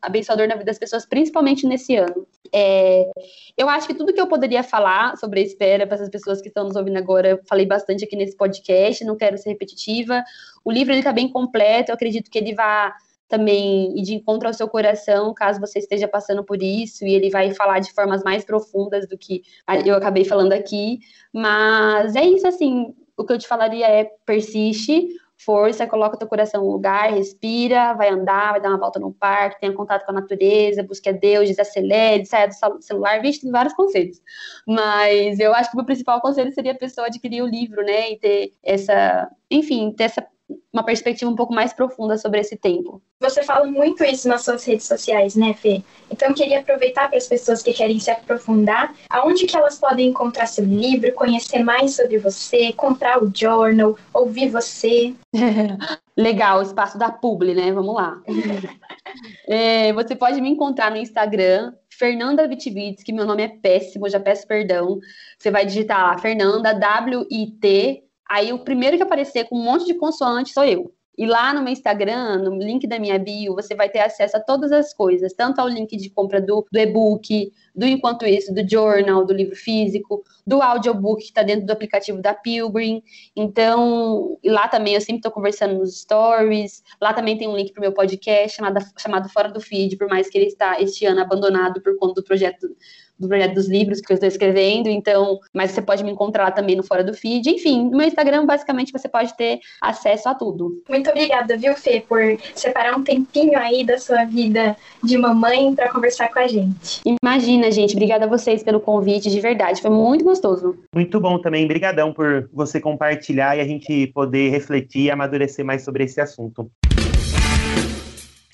abençoador 0.00 0.48
na, 0.48 0.54
vida 0.54 0.64
das 0.64 0.78
pessoas, 0.78 1.04
principalmente 1.04 1.66
nesse 1.66 1.96
ano. 1.96 2.26
É, 2.54 3.10
eu 3.58 3.68
acho 3.68 3.86
que 3.86 3.94
tudo 3.94 4.12
que 4.12 4.20
eu 4.20 4.28
poderia 4.28 4.62
falar 4.62 5.16
sobre 5.18 5.40
a 5.40 5.42
espera 5.42 5.86
para 5.86 5.96
essas 5.96 6.08
pessoas 6.08 6.40
que 6.40 6.48
estão 6.48 6.64
nos 6.64 6.76
ouvindo 6.76 6.96
agora, 6.96 7.28
eu 7.28 7.40
falei 7.48 7.66
bastante 7.66 8.04
aqui 8.04 8.16
nesse 8.16 8.36
podcast, 8.36 9.04
não 9.04 9.16
quero 9.16 9.36
ser 9.36 9.50
repetitiva. 9.50 10.22
O 10.64 10.70
livro 10.70 10.94
está 10.94 11.12
bem 11.12 11.28
completo, 11.28 11.90
eu 11.90 11.94
acredito 11.94 12.30
que 12.30 12.38
ele 12.38 12.54
vai 12.54 12.92
também 13.28 13.98
ir 13.98 14.02
de 14.02 14.14
encontro 14.14 14.46
ao 14.46 14.54
seu 14.54 14.68
coração, 14.68 15.32
caso 15.34 15.60
você 15.60 15.78
esteja 15.78 16.06
passando 16.06 16.44
por 16.44 16.62
isso, 16.62 17.04
e 17.04 17.14
ele 17.14 17.30
vai 17.30 17.52
falar 17.52 17.78
de 17.78 17.92
formas 17.92 18.22
mais 18.22 18.44
profundas 18.44 19.08
do 19.08 19.16
que 19.16 19.42
eu 19.86 19.94
acabei 19.94 20.24
falando 20.24 20.52
aqui. 20.52 20.98
Mas 21.32 22.14
é 22.14 22.24
isso, 22.24 22.46
assim, 22.46 22.94
o 23.16 23.24
que 23.24 23.32
eu 23.32 23.38
te 23.38 23.48
falaria 23.48 23.86
é 23.86 24.10
persiste, 24.26 25.08
força, 25.44 25.86
coloca 25.86 26.16
teu 26.16 26.28
coração 26.28 26.62
no 26.62 26.70
lugar, 26.70 27.12
respira, 27.12 27.94
vai 27.94 28.10
andar, 28.10 28.52
vai 28.52 28.60
dar 28.60 28.68
uma 28.68 28.78
volta 28.78 29.00
no 29.00 29.12
parque, 29.12 29.60
tenha 29.60 29.72
contato 29.72 30.04
com 30.04 30.12
a 30.12 30.20
natureza, 30.20 30.82
busque 30.84 31.08
a 31.08 31.12
Deus, 31.12 31.48
desacelere, 31.48 32.24
saia 32.26 32.48
do 32.48 32.82
celular, 32.82 33.20
vixe, 33.20 33.40
tem 33.40 33.50
vários 33.50 33.74
conselhos. 33.74 34.20
Mas 34.66 35.40
eu 35.40 35.52
acho 35.52 35.70
que 35.70 35.76
o 35.76 35.78
meu 35.78 35.86
principal 35.86 36.20
conselho 36.20 36.52
seria 36.52 36.72
a 36.72 36.78
pessoa 36.78 37.08
adquirir 37.08 37.42
o 37.42 37.48
livro, 37.48 37.82
né, 37.82 38.12
e 38.12 38.18
ter 38.18 38.52
essa, 38.62 39.28
enfim, 39.50 39.90
ter 39.92 40.04
essa 40.04 40.24
uma 40.72 40.84
perspectiva 40.84 41.30
um 41.30 41.36
pouco 41.36 41.52
mais 41.52 41.72
profunda 41.72 42.16
sobre 42.16 42.40
esse 42.40 42.56
tempo. 42.56 43.02
Você 43.20 43.42
fala 43.42 43.66
muito 43.66 44.02
isso 44.04 44.26
nas 44.28 44.42
suas 44.42 44.64
redes 44.64 44.86
sociais, 44.86 45.36
né, 45.36 45.54
Fê? 45.54 45.82
Então 46.10 46.28
eu 46.28 46.34
queria 46.34 46.60
aproveitar 46.60 47.08
para 47.08 47.18
as 47.18 47.26
pessoas 47.26 47.62
que 47.62 47.72
querem 47.72 48.00
se 48.00 48.10
aprofundar, 48.10 48.94
aonde 49.10 49.46
que 49.46 49.56
elas 49.56 49.78
podem 49.78 50.08
encontrar 50.08 50.46
seu 50.46 50.64
livro, 50.64 51.12
conhecer 51.12 51.62
mais 51.62 51.94
sobre 51.96 52.18
você, 52.18 52.72
comprar 52.72 53.22
o 53.22 53.30
journal, 53.34 53.96
ouvir 54.12 54.48
você. 54.48 55.14
Legal, 56.16 56.58
o 56.58 56.62
espaço 56.62 56.98
da 56.98 57.10
publi, 57.10 57.54
né? 57.54 57.70
Vamos 57.70 57.94
lá. 57.94 58.20
é, 59.46 59.92
você 59.92 60.16
pode 60.16 60.40
me 60.40 60.48
encontrar 60.48 60.90
no 60.90 60.96
Instagram, 60.96 61.72
Fernanda 61.90 62.48
Vitivits, 62.48 63.02
que 63.02 63.12
meu 63.12 63.26
nome 63.26 63.42
é 63.42 63.48
péssimo, 63.48 64.08
já 64.08 64.18
peço 64.18 64.46
perdão. 64.46 64.98
Você 65.38 65.50
vai 65.50 65.64
digitar 65.64 66.02
lá, 66.02 66.18
Fernanda, 66.18 66.72
W-I-T 66.74 68.04
Aí 68.32 68.50
o 68.50 68.60
primeiro 68.60 68.96
que 68.96 69.02
aparecer 69.02 69.44
com 69.44 69.58
um 69.58 69.62
monte 69.62 69.84
de 69.84 69.92
consoante 69.92 70.54
sou 70.54 70.64
eu. 70.64 70.90
E 71.18 71.26
lá 71.26 71.52
no 71.52 71.62
meu 71.62 71.70
Instagram, 71.70 72.38
no 72.38 72.56
link 72.56 72.86
da 72.86 72.98
minha 72.98 73.18
bio, 73.18 73.54
você 73.54 73.74
vai 73.74 73.90
ter 73.90 73.98
acesso 73.98 74.38
a 74.38 74.40
todas 74.40 74.72
as 74.72 74.94
coisas, 74.94 75.34
tanto 75.34 75.60
ao 75.60 75.68
link 75.68 75.94
de 75.98 76.08
compra 76.08 76.40
do, 76.40 76.66
do 76.72 76.78
e-book, 76.78 77.52
do 77.76 77.84
Enquanto 77.84 78.24
Isso, 78.24 78.54
do 78.54 78.66
journal, 78.66 79.26
do 79.26 79.34
livro 79.34 79.54
físico, 79.54 80.24
do 80.46 80.62
audiobook 80.62 81.20
que 81.20 81.28
está 81.28 81.42
dentro 81.42 81.66
do 81.66 81.72
aplicativo 81.72 82.22
da 82.22 82.32
Pilgrim. 82.32 83.02
Então, 83.36 84.38
lá 84.42 84.66
também 84.66 84.94
eu 84.94 85.00
sempre 85.02 85.16
estou 85.16 85.30
conversando 85.30 85.74
nos 85.74 86.00
stories. 86.00 86.82
Lá 87.02 87.12
também 87.12 87.36
tem 87.36 87.46
um 87.46 87.54
link 87.54 87.70
para 87.72 87.80
o 87.80 87.82
meu 87.82 87.92
podcast 87.92 88.56
chamado, 88.56 88.80
chamado 88.96 89.28
Fora 89.28 89.50
do 89.50 89.60
Feed, 89.60 89.98
por 89.98 90.08
mais 90.08 90.30
que 90.30 90.38
ele 90.38 90.46
está 90.46 90.80
este 90.80 91.04
ano 91.04 91.20
abandonado 91.20 91.82
por 91.82 91.98
conta 91.98 92.14
do 92.14 92.24
projeto 92.24 92.74
do 93.22 93.28
projeto 93.28 93.54
dos 93.54 93.68
livros 93.68 94.00
que 94.00 94.12
eu 94.12 94.14
estou 94.14 94.28
escrevendo, 94.28 94.88
então, 94.88 95.38
mas 95.54 95.70
você 95.70 95.80
pode 95.80 96.04
me 96.04 96.10
encontrar 96.10 96.50
também 96.50 96.76
no 96.76 96.82
Fora 96.82 97.02
do 97.02 97.14
Feed. 97.14 97.48
Enfim, 97.48 97.84
no 97.84 97.96
meu 97.96 98.06
Instagram, 98.06 98.44
basicamente, 98.44 98.92
você 98.92 99.08
pode 99.08 99.34
ter 99.36 99.60
acesso 99.80 100.28
a 100.28 100.34
tudo. 100.34 100.82
Muito 100.88 101.08
obrigada, 101.08 101.56
viu, 101.56 101.74
Fê, 101.74 102.04
por 102.06 102.20
separar 102.54 102.96
um 102.96 103.02
tempinho 103.02 103.58
aí 103.58 103.84
da 103.84 103.98
sua 103.98 104.24
vida 104.24 104.76
de 105.02 105.16
mamãe 105.16 105.74
para 105.74 105.90
conversar 105.90 106.28
com 106.28 106.40
a 106.40 106.46
gente. 106.46 107.00
Imagina, 107.22 107.70
gente. 107.70 107.94
Obrigada 107.94 108.24
a 108.24 108.28
vocês 108.28 108.62
pelo 108.62 108.80
convite, 108.80 109.30
de 109.30 109.40
verdade. 109.40 109.80
Foi 109.80 109.90
muito 109.90 110.24
gostoso. 110.24 110.76
Muito 110.94 111.20
bom 111.20 111.38
também. 111.38 111.64
Obrigadão 111.64 112.12
por 112.12 112.48
você 112.52 112.80
compartilhar 112.80 113.56
e 113.56 113.60
a 113.60 113.64
gente 113.64 114.08
poder 114.08 114.50
refletir 114.50 115.02
e 115.02 115.10
amadurecer 115.10 115.64
mais 115.64 115.82
sobre 115.82 116.04
esse 116.04 116.20
assunto. 116.20 116.70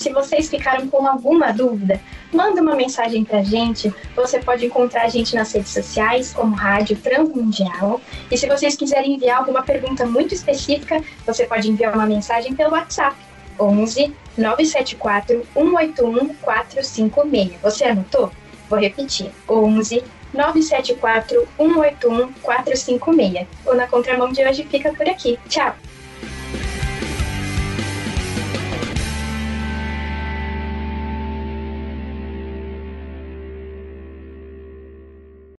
Se 0.00 0.12
vocês 0.12 0.48
ficaram 0.48 0.86
com 0.86 1.04
alguma 1.08 1.50
dúvida, 1.50 2.00
manda 2.32 2.62
uma 2.62 2.76
mensagem 2.76 3.24
pra 3.24 3.42
gente. 3.42 3.92
Você 4.14 4.38
pode 4.38 4.64
encontrar 4.64 5.02
a 5.02 5.08
gente 5.08 5.34
nas 5.34 5.52
redes 5.52 5.72
sociais, 5.72 6.32
como 6.32 6.54
Rádio 6.54 6.96
Transmundial. 6.98 8.00
E 8.30 8.38
se 8.38 8.46
vocês 8.46 8.76
quiserem 8.76 9.16
enviar 9.16 9.38
alguma 9.38 9.60
pergunta 9.60 10.06
muito 10.06 10.32
específica, 10.32 11.02
você 11.26 11.46
pode 11.46 11.68
enviar 11.68 11.92
uma 11.92 12.06
mensagem 12.06 12.54
pelo 12.54 12.74
WhatsApp. 12.74 13.16
11 13.58 14.14
974 14.36 15.44
181 15.52 16.28
456. 16.34 17.60
Você 17.60 17.82
anotou? 17.82 18.30
Vou 18.70 18.78
repetir. 18.78 19.32
11 19.48 20.04
974 20.32 21.48
181 21.56 22.32
456. 22.34 23.48
O 23.66 23.74
Na 23.74 23.88
Contramão 23.88 24.30
de 24.30 24.46
hoje 24.46 24.62
fica 24.62 24.92
por 24.92 25.08
aqui. 25.08 25.36
Tchau! 25.48 25.74